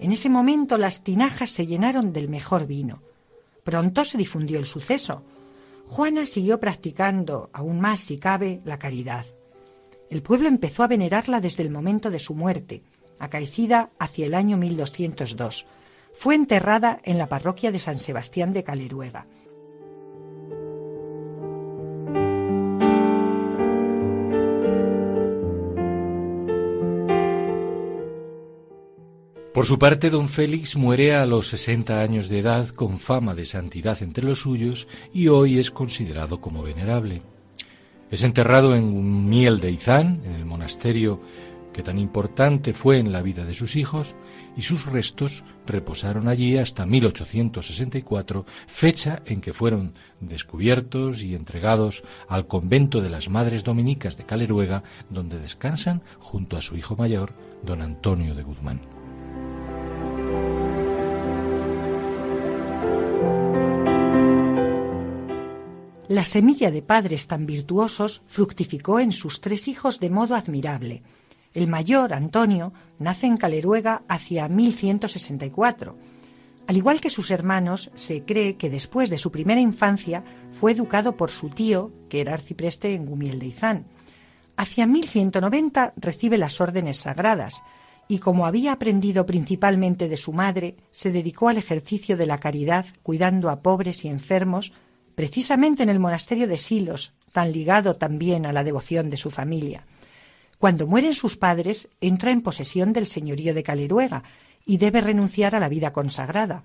[0.00, 3.02] En ese momento las tinajas se llenaron del mejor vino.
[3.64, 5.24] Pronto se difundió el suceso.
[5.88, 9.26] Juana siguió practicando, aún más si cabe, la caridad.
[10.08, 12.82] El pueblo empezó a venerarla desde el momento de su muerte,
[13.18, 15.66] acaecida hacia el año 1202.
[16.14, 19.26] Fue enterrada en la parroquia de San Sebastián de Caleruega.
[29.54, 33.44] Por su parte, don Félix muere a los 60 años de edad con fama de
[33.44, 37.20] santidad entre los suyos y hoy es considerado como venerable.
[38.10, 41.20] Es enterrado en Miel de Izán, en el monasterio
[41.74, 44.14] que tan importante fue en la vida de sus hijos,
[44.56, 52.46] y sus restos reposaron allí hasta 1864, fecha en que fueron descubiertos y entregados al
[52.46, 57.82] convento de las Madres Dominicas de Caleruega, donde descansan junto a su hijo mayor, don
[57.82, 58.91] Antonio de Guzmán.
[66.12, 71.02] La semilla de padres tan virtuosos fructificó en sus tres hijos de modo admirable.
[71.54, 75.96] El mayor, Antonio, nace en Caleruega hacia 1164.
[76.66, 80.22] Al igual que sus hermanos, se cree que después de su primera infancia
[80.60, 83.86] fue educado por su tío, que era arcipreste en Gumiel de Izán.
[84.58, 87.62] Hacia 1190 recibe las órdenes sagradas
[88.06, 92.84] y como había aprendido principalmente de su madre, se dedicó al ejercicio de la caridad
[93.02, 94.74] cuidando a pobres y enfermos,
[95.14, 99.86] precisamente en el monasterio de Silos, tan ligado también a la devoción de su familia.
[100.58, 104.22] Cuando mueren sus padres, entra en posesión del señorío de Caleruega
[104.64, 106.62] y debe renunciar a la vida consagrada.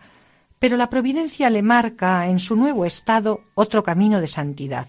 [0.59, 4.87] Pero la providencia le marca en su nuevo estado otro camino de santidad.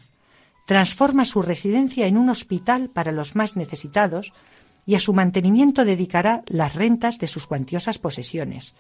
[0.67, 4.33] Transforma su residencia en un hospital para los más necesitados
[4.85, 8.75] y a su mantenimiento dedicará las rentas de sus cuantiosas posesiones.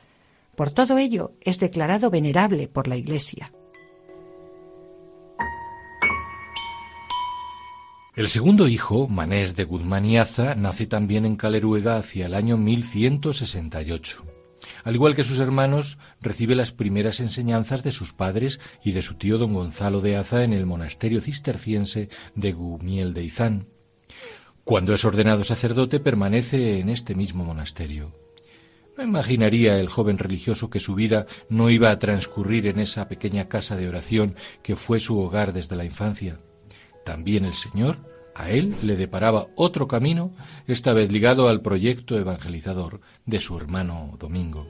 [0.56, 3.52] Por todo ello es declarado venerable por la Iglesia.
[8.18, 12.56] El segundo hijo, Manés de Guzmán y Aza, nace también en Caleruega hacia el año
[12.56, 14.24] 1168.
[14.82, 19.14] Al igual que sus hermanos, recibe las primeras enseñanzas de sus padres y de su
[19.14, 23.68] tío don Gonzalo de Aza en el monasterio cisterciense de Gumiel de Izán.
[24.64, 28.16] Cuando es ordenado sacerdote, permanece en este mismo monasterio.
[28.96, 33.48] No imaginaría el joven religioso que su vida no iba a transcurrir en esa pequeña
[33.48, 36.40] casa de oración que fue su hogar desde la infancia.
[37.04, 37.98] También el Señor
[38.34, 40.32] a él le deparaba otro camino,
[40.66, 44.66] esta vez ligado al proyecto evangelizador de su hermano Domingo.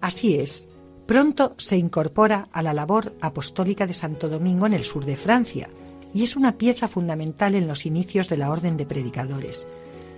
[0.00, 0.68] Así es,
[1.06, 5.68] pronto se incorpora a la labor apostólica de Santo Domingo en el sur de Francia
[6.12, 9.66] y es una pieza fundamental en los inicios de la Orden de Predicadores.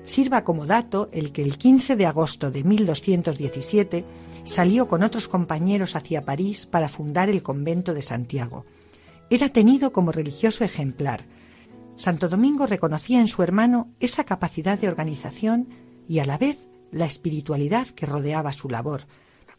[0.04, 4.04] Sirva como dato el que el 15 de agosto de 1217
[4.44, 8.64] salió con otros compañeros hacia París para fundar el convento de Santiago.
[9.30, 11.24] Era tenido como religioso ejemplar.
[11.96, 15.68] Santo Domingo reconocía en su hermano esa capacidad de organización
[16.08, 16.58] y a la vez
[16.90, 19.06] la espiritualidad que rodeaba su labor,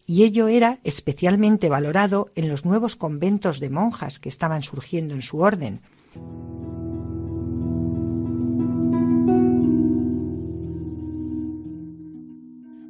[0.06, 5.22] y ello era especialmente valorado en los nuevos conventos de monjas que estaban surgiendo en
[5.22, 5.82] su orden.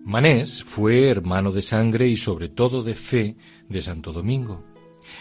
[0.09, 3.37] Manés fue hermano de sangre y sobre todo de fe
[3.67, 4.65] de Santo Domingo.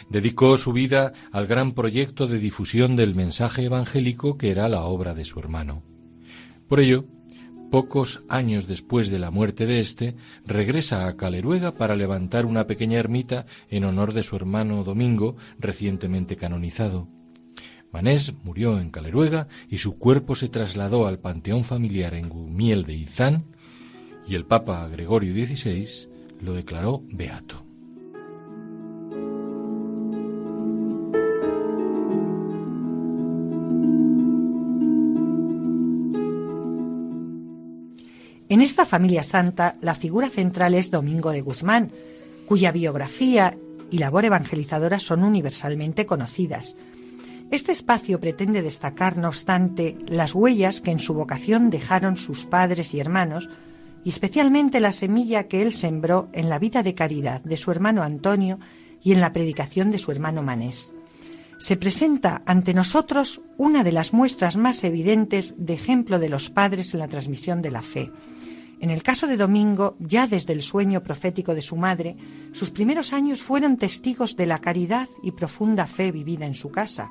[0.09, 5.12] Dedicó su vida al gran proyecto de difusión del mensaje evangélico que era la obra
[5.12, 5.82] de su hermano.
[6.68, 7.05] Por ello,
[7.70, 10.16] pocos años después de la muerte de éste,
[10.47, 16.36] regresa a Caleruega para levantar una pequeña ermita en honor de su hermano Domingo, recientemente
[16.36, 17.09] canonizado.
[17.93, 22.95] Manés murió en Caleruega y su cuerpo se trasladó al panteón familiar en Gumiel de
[22.95, 23.45] Izán,
[24.28, 25.88] y el Papa Gregorio XVI
[26.42, 27.64] lo declaró beato.
[38.50, 41.90] En esta familia santa, la figura central es Domingo de Guzmán,
[42.46, 43.56] cuya biografía
[43.90, 46.76] y labor evangelizadora son universalmente conocidas.
[47.50, 52.92] Este espacio pretende destacar, no obstante, las huellas que en su vocación dejaron sus padres
[52.94, 53.48] y hermanos,
[54.05, 58.59] especialmente la semilla que él sembró en la vida de caridad de su hermano Antonio
[59.03, 60.92] y en la predicación de su hermano Manés.
[61.59, 66.94] Se presenta ante nosotros una de las muestras más evidentes de ejemplo de los padres
[66.94, 68.12] en la transmisión de la fe.
[68.80, 72.16] En el caso de Domingo, ya desde el sueño profético de su madre,
[72.53, 77.11] sus primeros años fueron testigos de la caridad y profunda fe vivida en su casa.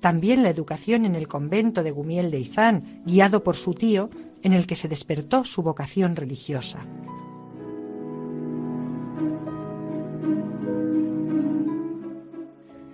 [0.00, 4.10] También la educación en el convento de Gumiel de Izán, guiado por su tío,
[4.46, 6.86] en el que se despertó su vocación religiosa.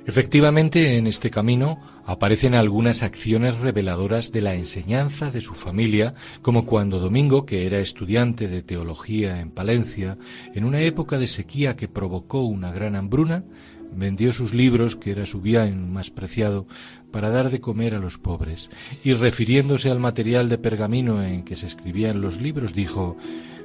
[0.07, 6.65] Efectivamente, en este camino aparecen algunas acciones reveladoras de la enseñanza de su familia, como
[6.65, 10.17] cuando Domingo, que era estudiante de teología en Palencia,
[10.55, 13.45] en una época de sequía que provocó una gran hambruna,
[13.95, 16.67] vendió sus libros, que era su bien más preciado,
[17.13, 18.71] para dar de comer a los pobres,
[19.05, 23.17] y refiriéndose al material de pergamino en que se escribían los libros, dijo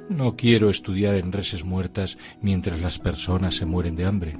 [0.09, 4.37] No quiero estudiar en reses muertas mientras las personas se mueren de hambre.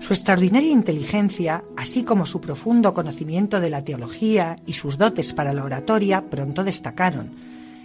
[0.00, 5.52] Su extraordinaria inteligencia, así como su profundo conocimiento de la teología y sus dotes para
[5.52, 7.30] la oratoria, pronto destacaron.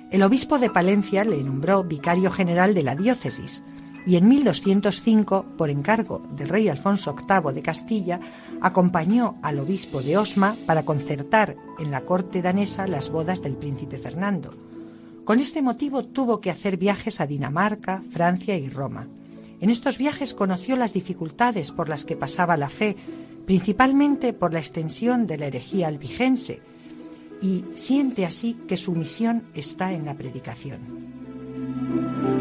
[0.09, 3.63] El obispo de Palencia le nombró vicario general de la diócesis
[4.07, 8.21] y en 1205, por encargo del rey Alfonso VIII de Castilla,
[8.61, 13.97] acompañó al obispo de Osma para concertar en la corte danesa las bodas del príncipe
[13.97, 14.53] Fernando.
[15.25, 19.07] Con este motivo tuvo que hacer viajes a Dinamarca, Francia y Roma.
[19.59, 22.95] En estos viajes conoció las dificultades por las que pasaba la fe,
[23.45, 26.61] principalmente por la extensión de la herejía albigense,
[27.41, 32.36] y siente así que su misión está en la predicación.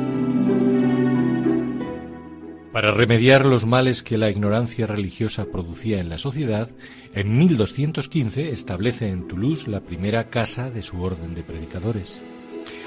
[2.77, 6.69] Para remediar los males que la ignorancia religiosa producía en la sociedad,
[7.15, 12.21] en 1215 establece en Toulouse la primera casa de su orden de predicadores.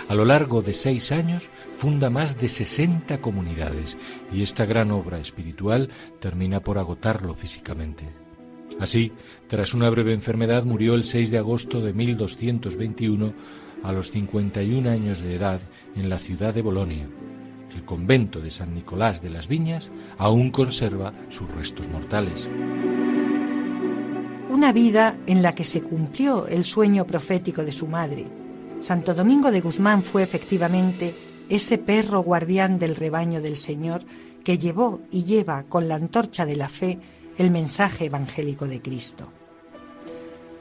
[0.07, 3.97] A lo largo de seis años funda más de 60 comunidades
[4.31, 8.03] y esta gran obra espiritual termina por agotarlo físicamente.
[8.79, 9.11] Así,
[9.47, 13.33] tras una breve enfermedad, murió el 6 de agosto de 1221
[13.81, 15.61] a los 51 años de edad
[15.95, 17.07] en la ciudad de Bolonia.
[17.73, 22.49] El convento de San Nicolás de las Viñas aún conserva sus restos mortales.
[24.49, 28.25] Una vida en la que se cumplió el sueño profético de su madre,
[28.81, 31.15] Santo Domingo de Guzmán fue efectivamente
[31.49, 34.03] ese perro guardián del rebaño del Señor
[34.43, 36.99] que llevó y lleva con la antorcha de la fe
[37.37, 39.31] el mensaje evangélico de Cristo.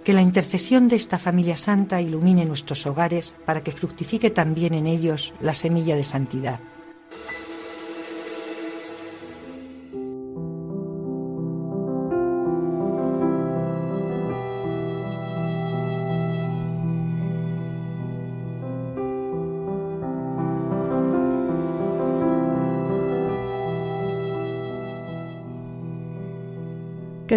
[0.04, 4.86] Que la intercesión de esta familia santa ilumine nuestros hogares para que fructifique también en
[4.86, 6.60] ellos la semilla de santidad.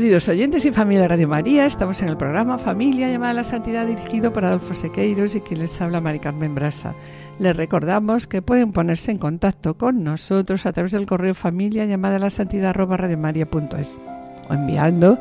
[0.01, 3.85] Queridos oyentes y familia Radio María, estamos en el programa Familia llamada a la Santidad
[3.85, 6.95] dirigido por Adolfo Sequeiros y quien les habla Mari Carmen Brasa.
[7.37, 12.15] Les recordamos que pueden ponerse en contacto con nosotros a través del correo familia llamada
[12.15, 15.19] a la santidad o enviando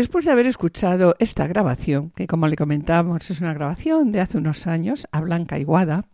[0.00, 4.38] Después de haber escuchado esta grabación, que como le comentamos es una grabación de hace
[4.38, 6.06] unos años, a Blanca Iguada,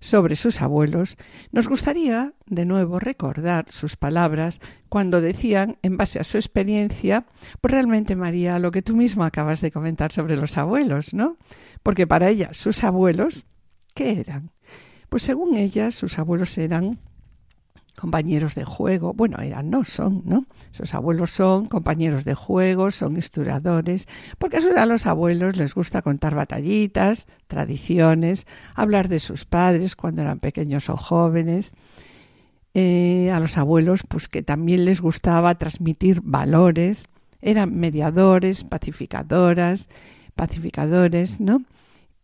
[0.00, 1.16] sobre sus abuelos,
[1.52, 4.58] nos gustaría de nuevo recordar sus palabras
[4.88, 7.24] cuando decían, en base a su experiencia,
[7.60, 11.36] pues realmente María, lo que tú misma acabas de comentar sobre los abuelos, ¿no?
[11.84, 13.46] Porque para ella, sus abuelos,
[13.94, 14.50] ¿qué eran?
[15.08, 16.98] Pues según ella, sus abuelos eran
[18.00, 20.46] compañeros de juego, bueno, eran, no son, ¿no?
[20.72, 26.34] Sus abuelos son compañeros de juego, son historiadores, porque a los abuelos les gusta contar
[26.34, 31.72] batallitas, tradiciones, hablar de sus padres cuando eran pequeños o jóvenes.
[32.72, 37.06] Eh, a los abuelos, pues que también les gustaba transmitir valores,
[37.42, 39.90] eran mediadores, pacificadoras,
[40.34, 41.64] pacificadores, ¿no?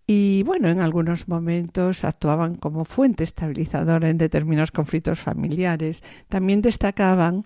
[0.07, 6.05] Y bueno, en algunos momentos actuaban como fuente estabilizadora en determinados conflictos familiares.
[6.29, 7.45] También destacaban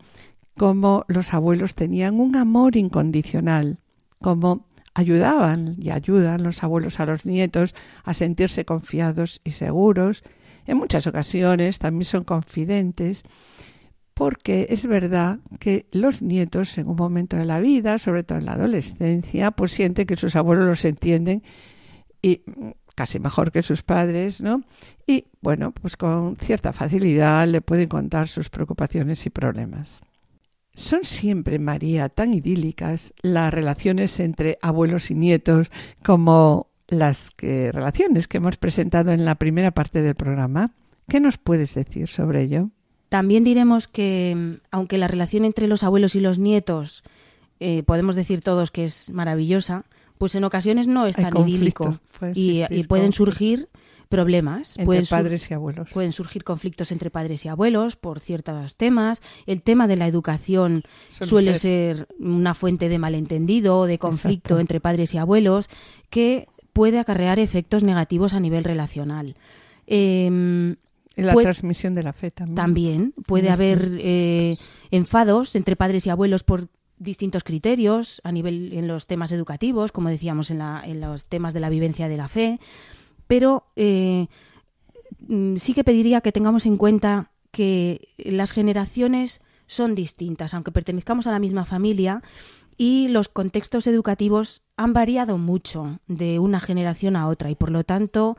[0.58, 3.78] cómo los abuelos tenían un amor incondicional,
[4.20, 10.22] cómo ayudaban y ayudan los abuelos a los nietos a sentirse confiados y seguros.
[10.66, 13.22] En muchas ocasiones también son confidentes
[14.12, 18.44] porque es verdad que los nietos en un momento de la vida, sobre todo en
[18.44, 21.42] la adolescencia, pues sienten que sus abuelos los entienden
[22.22, 22.42] y
[22.94, 24.62] casi mejor que sus padres, ¿no?
[25.06, 30.00] Y bueno, pues con cierta facilidad le pueden contar sus preocupaciones y problemas.
[30.74, 35.70] Son siempre, María, tan idílicas las relaciones entre abuelos y nietos
[36.04, 40.72] como las que, relaciones que hemos presentado en la primera parte del programa.
[41.08, 42.70] ¿Qué nos puedes decir sobre ello?
[43.08, 47.02] También diremos que, aunque la relación entre los abuelos y los nietos
[47.58, 49.84] eh, podemos decir todos que es maravillosa,
[50.20, 51.98] pues en ocasiones no es tan idílico
[52.34, 53.70] y, pueden surgir
[54.10, 54.72] problemas.
[54.72, 55.90] Entre pueden padres y abuelos.
[55.94, 59.22] Pueden surgir conflictos entre padres y abuelos por ciertos temas.
[59.46, 62.06] El tema de la educación suele, ser.
[62.18, 65.70] una fuente de malentendido o de conflicto entre padres y abuelos
[66.10, 69.36] que puede acarrear efectos negativos a nivel relacional.
[69.86, 70.76] Eh,
[71.16, 72.56] la transmisión de la fe también.
[72.56, 74.58] También puede haber eh,
[74.90, 76.68] enfados entre padres y abuelos por
[77.01, 81.55] distintos criterios a nivel en los temas educativos, como decíamos en, la, en los temas
[81.55, 82.61] de la vivencia de la fe,
[83.26, 84.28] pero eh,
[85.26, 91.26] mm, sí que pediría que tengamos en cuenta que las generaciones son distintas, aunque pertenezcamos
[91.26, 92.22] a la misma familia,
[92.76, 97.82] y los contextos educativos han variado mucho de una generación a otra, y por lo
[97.82, 98.36] tanto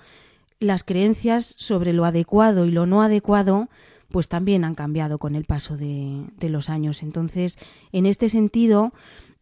[0.60, 3.70] las creencias sobre lo adecuado y lo no adecuado
[4.12, 7.04] pues también han cambiado con el paso de, los años.
[7.04, 7.58] Entonces,
[7.92, 8.94] en este sentido,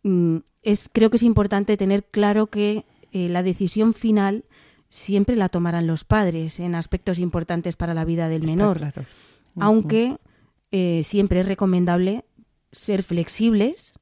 [0.03, 4.45] mm, es, creo que es importante tener claro que eh, la decisión final
[4.89, 8.93] siempre la tomarán los padres en aspectos importantes para la vida del menor.
[9.55, 10.17] Aunque
[10.71, 12.25] eh, siempre es recomendable
[12.71, 13.93] ser flexibles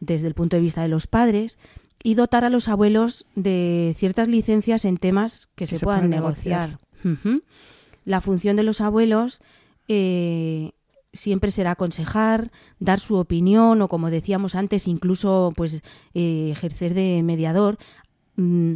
[0.00, 1.58] desde el punto de vista de los padres
[2.02, 6.78] y dotar a los abuelos de ciertas licencias en temas que, se, puedan negociar.
[8.04, 9.40] La función de los abuelos
[9.88, 10.72] eh,
[11.12, 15.82] siempre será aconsejar, dar su opinión o, como decíamos antes, incluso pues
[16.14, 17.78] eh, ejercer de mediador,
[18.36, 18.74] mm,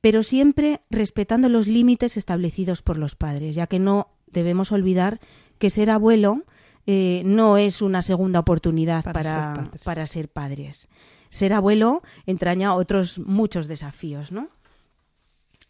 [0.00, 5.20] pero siempre respetando los límites establecidos por los padres, ya que no debemos olvidar
[5.58, 6.44] que ser abuelo
[6.86, 10.88] eh, no es una segunda oportunidad para, para, ser padres.
[11.30, 14.48] Ser abuelo entraña otros muchos desafíos, ¿no?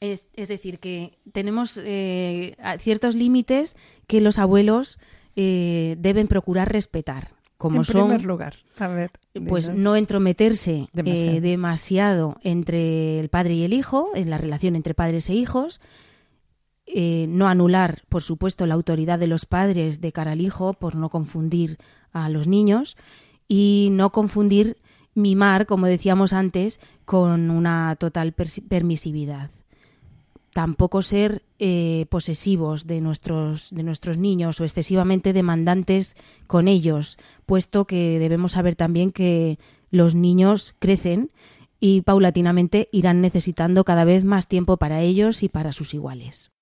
[0.01, 3.77] Es, decir, que tenemos eh, ciertos límites
[4.07, 4.99] que los abuelos
[5.37, 7.35] eh, deben procurar respetar.
[7.57, 8.57] Como en son, primer lugar,
[9.49, 12.37] pues no entrometerse eh, demasiado.
[12.43, 15.81] entre el padre y el hijo, en la relación entre padres e hijos,
[16.95, 21.09] no anular, por supuesto, la autoridad de los padres de cara al hijo por no
[21.09, 21.79] confundir
[22.13, 22.99] a los niños
[23.49, 24.77] y no confundir
[25.15, 29.51] mimar, como decíamos antes, con una total permisividad
[30.57, 37.85] tampoco ser eh, posesivos de nuestros, de nuestros niños o excesivamente demandantes con ellos, puesto
[37.85, 39.59] que debemos saber también que
[39.91, 41.31] los niños crecen
[41.79, 46.56] y paulatinamente irán necesitando cada vez más tiempo para ellos y para sus iguales.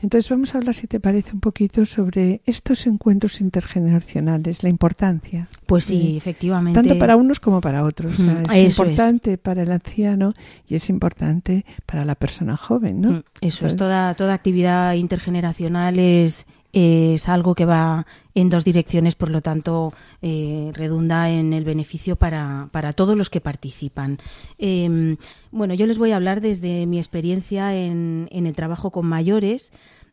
[0.00, 5.48] Entonces vamos a hablar, si te parece, un poquito sobre estos encuentros intergeneracionales, la importancia.
[5.66, 6.80] Pues sí, efectivamente.
[6.80, 8.18] Tanto para unos como para otros.
[8.52, 10.34] es importante para el anciano
[10.68, 13.12] y es importante para la persona joven, ¿no?
[13.12, 19.14] Mm, eso es, toda, toda actividad intergeneracional es, es algo que va en dos direcciones,
[19.14, 19.92] por lo tanto,
[20.22, 24.18] eh, redunda en el beneficio para, para todos los que participan.
[24.58, 25.16] Em,
[25.50, 29.72] bueno, yo les voy a hablar desde mi experiencia en, en el trabajo con mayores.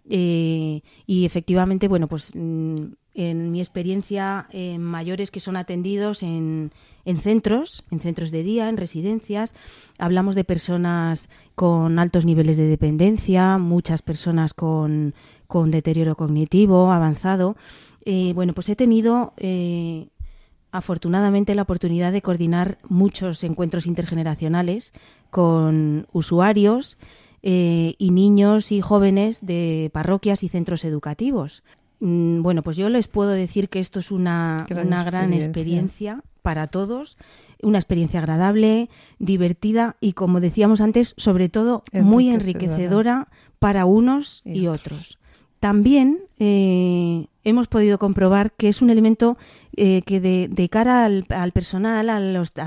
[0.09, 2.75] Eh, y efectivamente, bueno, pues mm,
[3.19, 6.71] en mi experiencia, en mayores que son atendidos en,
[7.03, 9.53] en centros, en centros de día, en residencias.
[9.97, 15.13] Hablamos de personas con altos niveles de dependencia, muchas personas con,
[15.49, 17.57] deterioro cognitivo avanzado.
[18.05, 20.07] Eh, bueno, pues he tenido eh,
[20.71, 24.93] afortunadamente la oportunidad de coordinar muchos encuentros intergeneracionales
[25.29, 26.97] con usuarios
[27.41, 31.63] eh, y niños y jóvenes de parroquias y centros educativos.
[31.99, 36.23] Mm, bueno, pues yo les puedo decir que esto es una una gran experiencia.
[36.41, 37.17] para todos,
[37.61, 38.89] una experiencia agradable,
[39.19, 43.27] divertida y, como decíamos antes, sobre todo muy enriquecedora
[43.59, 45.19] para unos y otros.
[45.59, 49.37] También eh, hemos podido comprobar que es un elemento
[49.75, 52.19] eh, que de, cara al, personal, a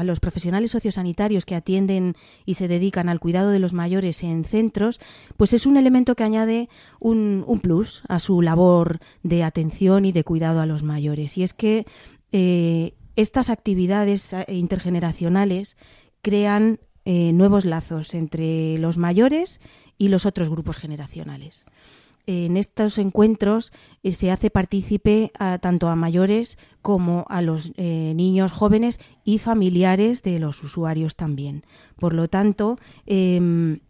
[0.04, 2.14] los, profesionales sociosanitarios que atienden
[2.44, 5.00] y se dedican al cuidado de los mayores en centros,
[5.38, 6.68] pues es un elemento que añade
[7.00, 11.38] un, un plus a su labor de atención y de cuidado a los mayores.
[11.38, 11.86] Y es que
[12.30, 15.78] eh, estas actividades intergeneracionales
[16.20, 19.60] crean nuevos lazos entre los mayores
[19.98, 21.66] y los otros grupos generacionales
[22.26, 28.52] en estos encuentros eh, se hace partícipe tanto a mayores como a los eh, niños
[28.52, 31.64] jóvenes y familiares de los usuarios también.
[31.98, 33.80] Por lo tanto, em,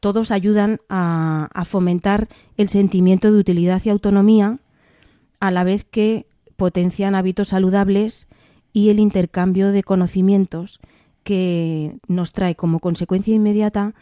[0.00, 4.58] todos ayudan a, fomentar el sentimiento de utilidad y autonomía,
[5.40, 8.28] a la vez que potencian hábitos saludables
[8.72, 10.80] y el intercambio de conocimientos
[11.24, 13.94] que nos trae como consecuencia inmediata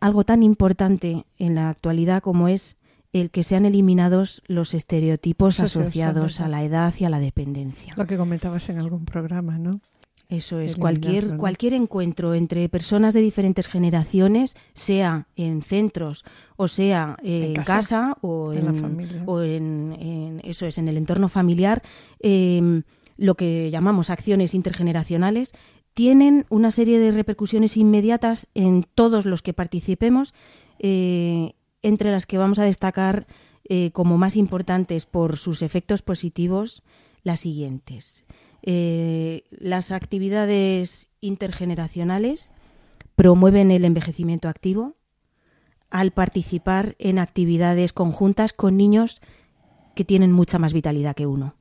[0.00, 2.76] algo tan importante en la actualidad como es
[3.20, 7.94] el que sean eliminados los estereotipos asociados a la edad y a la dependencia.
[7.96, 9.80] Lo que comentabas en algún programa, ¿no?
[10.28, 16.24] Eso es, cualquier, cualquier encuentro entre personas de diferentes generaciones, sea en centros
[16.56, 21.82] o sea en, casa, o, en, o en, eso es, en el entorno familiar,
[22.18, 22.82] em,
[23.16, 25.52] lo que llamamos acciones intergeneracionales,
[25.94, 30.34] tienen una serie de repercusiones inmediatas en todos los que participemos
[30.80, 31.54] eh,
[31.86, 33.26] entre las que vamos a destacar
[33.68, 36.82] eh, como más importantes por sus efectos positivos
[37.22, 38.24] las siguientes.
[38.62, 42.50] Eh, las actividades intergeneracionales
[43.14, 44.96] promueven el envejecimiento activo
[45.88, 49.20] al participar en actividades conjuntas con niños
[49.94, 51.54] que tienen mucha más vitalidad que uno.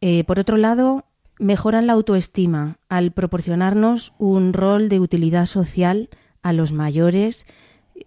[0.00, 1.04] Eh, por otro lado,
[1.38, 6.08] mejoran la autoestima al proporcionarnos un rol de utilidad social
[6.42, 7.46] a los mayores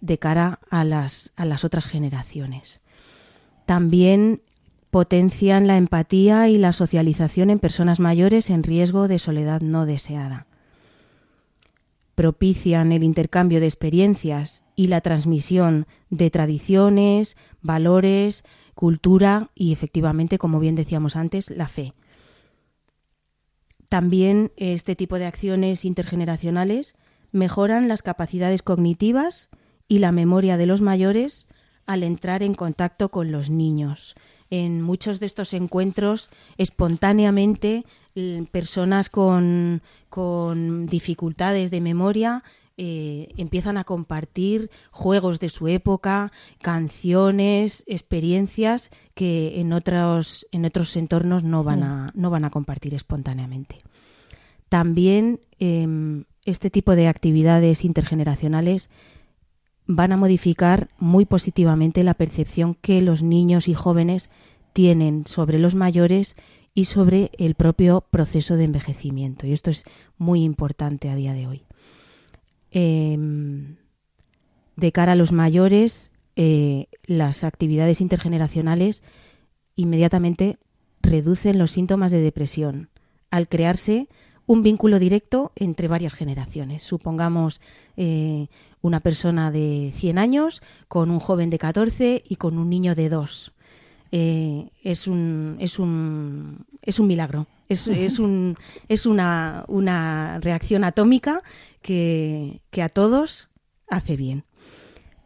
[0.00, 2.80] de cara a las, a las otras generaciones.
[3.66, 4.42] También
[4.90, 10.46] potencian la empatía y la socialización en personas mayores en riesgo de soledad no deseada.
[12.14, 20.58] Propician el intercambio de experiencias y la transmisión de tradiciones, valores, cultura y efectivamente, como
[20.58, 21.92] bien decíamos antes, la fe.
[23.88, 26.94] También este tipo de acciones intergeneracionales
[27.32, 29.48] mejoran las capacidades cognitivas
[29.88, 31.48] y la memoria de los mayores
[31.86, 34.14] al entrar en contacto con los niños.
[34.50, 37.84] En muchos de estos encuentros, espontáneamente,
[38.50, 39.82] personas con,
[40.86, 42.42] dificultades de memoria
[42.76, 46.30] eh, empiezan a compartir juegos de su época,
[46.62, 52.94] canciones, experiencias que en otros, en otros entornos no van, a, no van a compartir
[52.94, 53.78] espontáneamente.
[54.68, 58.90] También em, este tipo de actividades intergeneracionales
[59.88, 64.30] van a modificar muy positivamente la percepción que los niños y jóvenes
[64.74, 66.36] tienen sobre los mayores
[66.74, 69.46] y sobre el propio proceso de envejecimiento.
[69.46, 69.84] Y esto es
[70.18, 71.64] muy importante a día de hoy.
[72.70, 73.76] Em,
[74.76, 79.02] de cara a los mayores, eh, las actividades intergeneracionales
[79.74, 80.58] inmediatamente
[81.00, 82.90] reducen los síntomas de depresión
[83.30, 84.08] al crearse
[84.48, 86.82] un vínculo directo entre varias generaciones.
[86.82, 87.60] Supongamos
[87.98, 88.48] eh,
[88.80, 93.10] una persona de 100 años con un joven de 14 y con un niño de
[93.10, 93.52] 2.
[94.10, 97.46] Eh, es, un, es, un, es un milagro.
[97.68, 98.56] Es, es, un,
[98.88, 101.42] es una, una reacción atómica
[101.82, 103.50] que, que a todos
[103.86, 104.44] hace bien.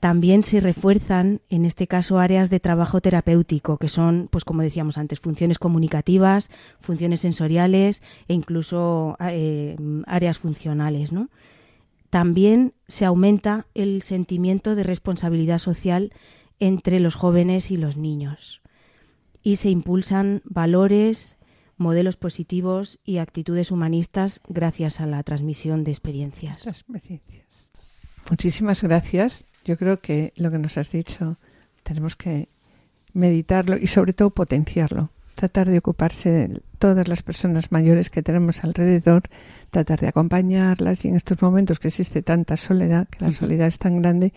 [0.02, 4.98] También se refuerzan, en este caso, áreas de trabajo terapéutico, que son, pues como decíamos
[4.98, 6.50] antes, funciones comunicativas,
[6.80, 9.76] funciones sensoriales e incluso eh,
[10.08, 11.12] áreas funcionales.
[12.10, 16.10] También se aumenta el sentimiento de responsabilidad social
[16.58, 18.60] entre los jóvenes y los niños.
[19.40, 21.38] Y se impulsan valores,
[21.76, 26.84] modelos positivos y actitudes humanistas gracias a la transmisión de experiencias.
[28.28, 31.36] Muchísimas gracias yo creo que lo que nos has dicho
[31.82, 32.48] tenemos que
[33.12, 35.10] meditarlo y sobre todo potenciarlo.
[35.34, 39.22] Tratar de ocuparse de todas las personas mayores que tenemos alrededor,
[39.70, 43.78] tratar de acompañarlas y en estos momentos que existe tanta soledad, que la soledad es
[43.78, 44.32] tan grande,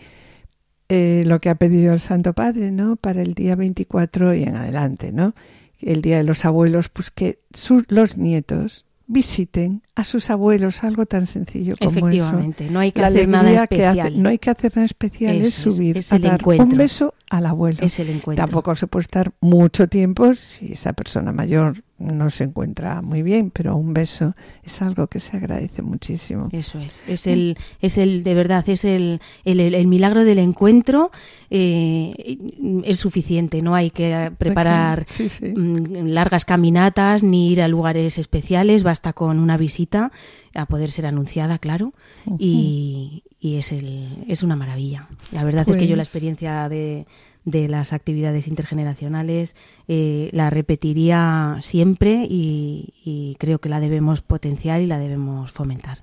[0.88, 2.96] eh, lo que ha pedido el Santo Padre, ¿no?
[2.96, 5.34] Para el día 24 y en adelante, ¿no?
[5.80, 11.06] El día de los abuelos, pues que sus, los nietos visiten a sus abuelos, algo
[11.06, 12.72] tan sencillo como Efectivamente, eso.
[12.72, 14.06] no hay que La hacer nada alegría que especial.
[14.08, 16.64] hace- no hay que hacer nada especial, es Eso es, subir es a dar encuentro.
[16.66, 17.78] un beso al abuelo.
[17.82, 18.44] Es el encuentro.
[18.44, 23.50] Tampoco se puede estar mucho tiempo si esa persona mayor no se encuentra muy bien,
[23.50, 26.48] pero un beso es algo que se agradece muchísimo.
[26.52, 31.10] Eso es, es el, es el, de verdad, es el, el, el- milagro del encuentro,
[31.50, 32.38] eh,
[32.84, 35.46] es suficiente, no hay que preparar Sí, sí.
[35.56, 40.12] mm, largas caminatas ni ir a lugares especiales, basta con una visita
[40.54, 41.92] a poder ser anunciada, claro,
[42.38, 45.08] y, y es, el, es una maravilla.
[45.32, 47.06] La verdad es que yo la Pues- experiencia de,
[47.44, 49.54] de las actividades intergeneracionales
[49.88, 55.98] eh, la repetiría siempre y, y creo que la debemos potenciar y la debemos fomentar.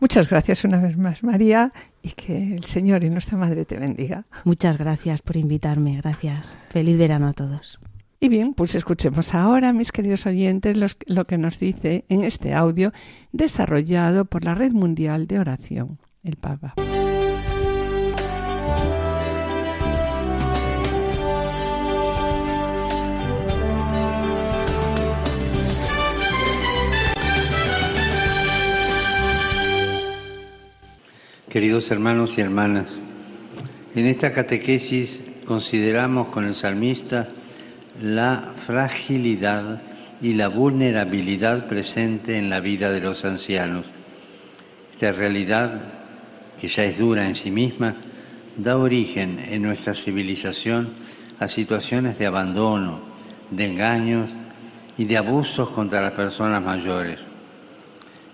[0.00, 1.72] Muchas gracias una vez más, María,
[2.02, 4.24] y que el Señor y nuestra Madre te bendiga.
[4.44, 6.56] Muchas gracias por invitarme, gracias.
[6.70, 7.78] Feliz verano a todos.
[8.18, 12.52] Y bien, pues escuchemos ahora, mis queridos oyentes, los- lo que nos dice en este
[12.54, 12.92] audio
[13.32, 16.74] desarrollado por la Red Mundial de Oración, el Papa.
[31.48, 32.86] Queridos hermanos y hermanas,
[33.96, 37.28] en esta catequesis consideramos con el salmista
[38.00, 39.82] la fragilidad
[40.22, 43.84] y la vulnerabilidad presente en la vida de los ancianos.
[44.92, 45.99] Esta realidad,
[46.60, 47.96] que ya es dura en sí misma,
[48.56, 50.90] da origen en nuestra civilización
[51.38, 53.00] a situaciones de abandono,
[53.50, 54.30] de engaños
[54.98, 57.18] y de abusos contra las personas mayores.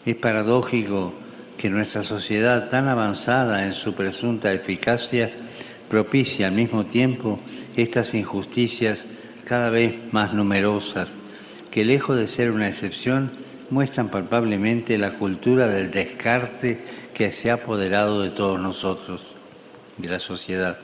[0.04, 1.14] Es paradójico
[1.56, 5.30] que nuestra sociedad tan avanzada en su presunta eficacia
[5.88, 7.38] propicia al mismo tiempo
[7.76, 9.06] estas injusticias
[9.44, 11.16] cada vez más numerosas,
[11.70, 13.30] que lejos de ser una excepción,
[13.70, 16.80] muestran palpablemente la cultura del descarte
[17.14, 19.34] que se ha apoderado de todos nosotros,
[19.96, 20.78] de la sociedad.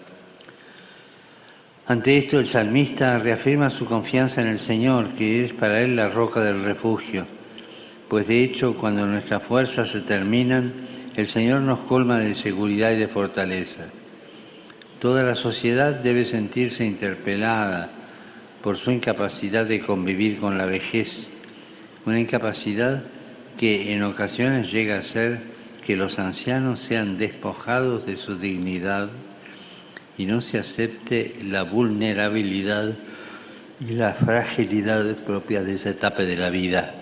[1.87, 6.09] Ante esto el salmista reafirma su confianza en el Señor, que es para él la
[6.09, 7.27] roca del refugio
[8.13, 10.75] pues de hecho cuando nuestras fuerzas se terminan,
[11.17, 13.87] el Señor nos colma de seguridad y de fortaleza.
[14.99, 17.91] Toda la sociedad debe sentirse interpelada
[18.63, 21.32] por su incapacidad de convivir con la vejez,
[22.07, 23.03] una incapacidad
[23.59, 25.41] que en ocasiones llega a ser
[25.85, 29.11] que los ancianos sean despojados de su dignidad
[30.17, 32.93] y no se acepte la vulnerabilidad
[33.81, 36.95] y la fragilidad propia de esa etapa de la vida.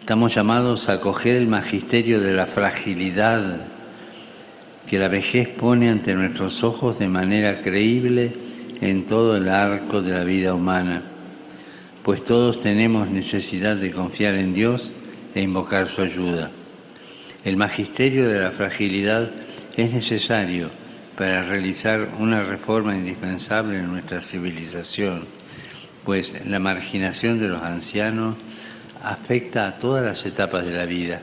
[0.00, 3.60] Estamos llamados a acoger el magisterio de la fragilidad
[4.86, 8.34] que la vejez pone ante nuestros ojos de manera creíble
[8.80, 11.02] en todo el arco de la vida humana,
[12.04, 14.92] pues todos tenemos necesidad de confiar en Dios
[15.34, 16.50] e invocar su ayuda.
[17.44, 19.30] El magisterio de la fragilidad
[19.74, 20.70] es necesario
[21.16, 25.24] para realizar una reforma indispensable en nuestra civilización,
[26.04, 28.36] pues la marginación de los ancianos
[29.02, 31.22] afecta a todas las etapas de la vida.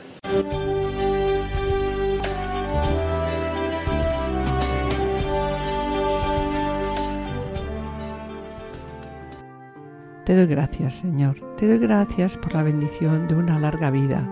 [10.32, 11.36] Te doy gracias, Señor.
[11.58, 14.26] Te doy gracias por la bendición de una larga vida,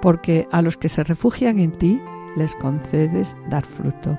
[0.00, 2.00] porque a los que se refugian en ti
[2.36, 4.16] les concedes dar fruto.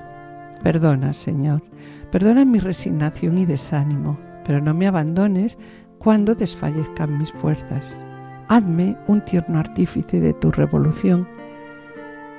[0.62, 1.62] Perdona, Señor.
[2.10, 5.56] Perdona mi resignación y desánimo, pero no me abandones
[5.98, 8.04] cuando desfallezcan mis fuerzas.
[8.48, 11.26] Hazme un tierno artífice de tu revolución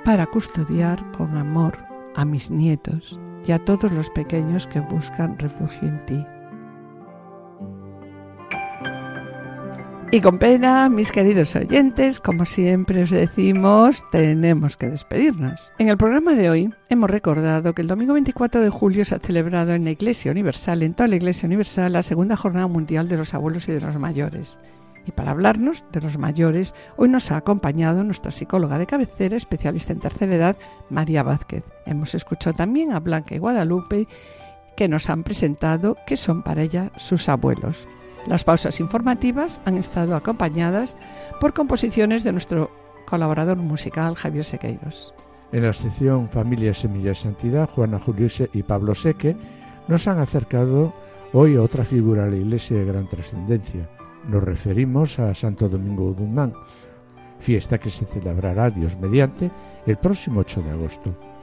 [0.04, 1.76] para custodiar con amor
[2.14, 6.26] a mis nietos y a todos los pequeños que buscan refugio en ti.
[10.12, 15.74] Y con pena, mis queridos oyentes, como siempre os decimos, tenemos que despedirnos.
[15.80, 19.20] En el programa de hoy hemos recordado que el domingo 24 de julio se ha
[19.20, 23.18] celebrado en la Iglesia Universal, en toda la Iglesia Universal, la segunda jornada mundial de
[23.18, 24.60] los abuelos y de los mayores.
[25.06, 29.92] Y para hablarnos de los mayores, hoy nos ha acompañado nuestra psicóloga de cabecera, especialista
[29.92, 30.58] en tercera edad,
[30.90, 31.64] María Vázquez.
[31.86, 34.08] Hemos escuchado también a Blanca y Guadalupe,
[34.78, 37.88] que nos han presentado que son para ella sus abuelos.
[38.28, 40.98] Las pausas informativas han estado acompañadas
[41.40, 42.72] por composiciones de nuestro
[43.06, 45.14] colaborador musical Javier Sequeiros.
[45.52, 49.36] En la sección Familia Semilla Santidad, Juana Juliuse y Pablo Seque
[49.88, 50.94] nos han acercado
[51.38, 53.90] Hoy otra figura de la Iglesia de gran trascendencia.
[54.30, 56.54] Nos referimos a Santo Domingo Guzmán,
[57.40, 59.52] fiesta que se celebrará, Dios mediante,
[59.86, 61.35] el próximo 8 de agosto.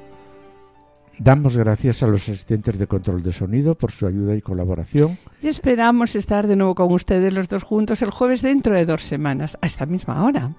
[1.19, 5.19] Damos gracias a los asistentes de control de sonido por su ayuda y colaboración.
[5.41, 9.03] Y esperamos estar de nuevo con ustedes los dos juntos el jueves dentro de dos
[9.03, 10.55] semanas, a esta misma hora.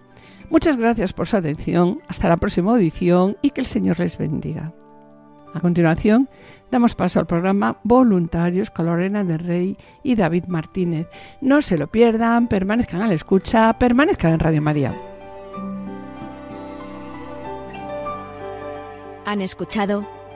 [0.49, 4.73] Muchas gracias por su atención, hasta la próxima audición y que el Señor les bendiga.
[5.53, 6.29] A continuación,
[6.71, 11.07] damos paso al programa Voluntarios con Lorena del Rey y David Martínez.
[11.41, 14.95] No se lo pierdan, permanezcan a la escucha, permanezcan en Radio María.
[19.25, 20.07] Han escuchado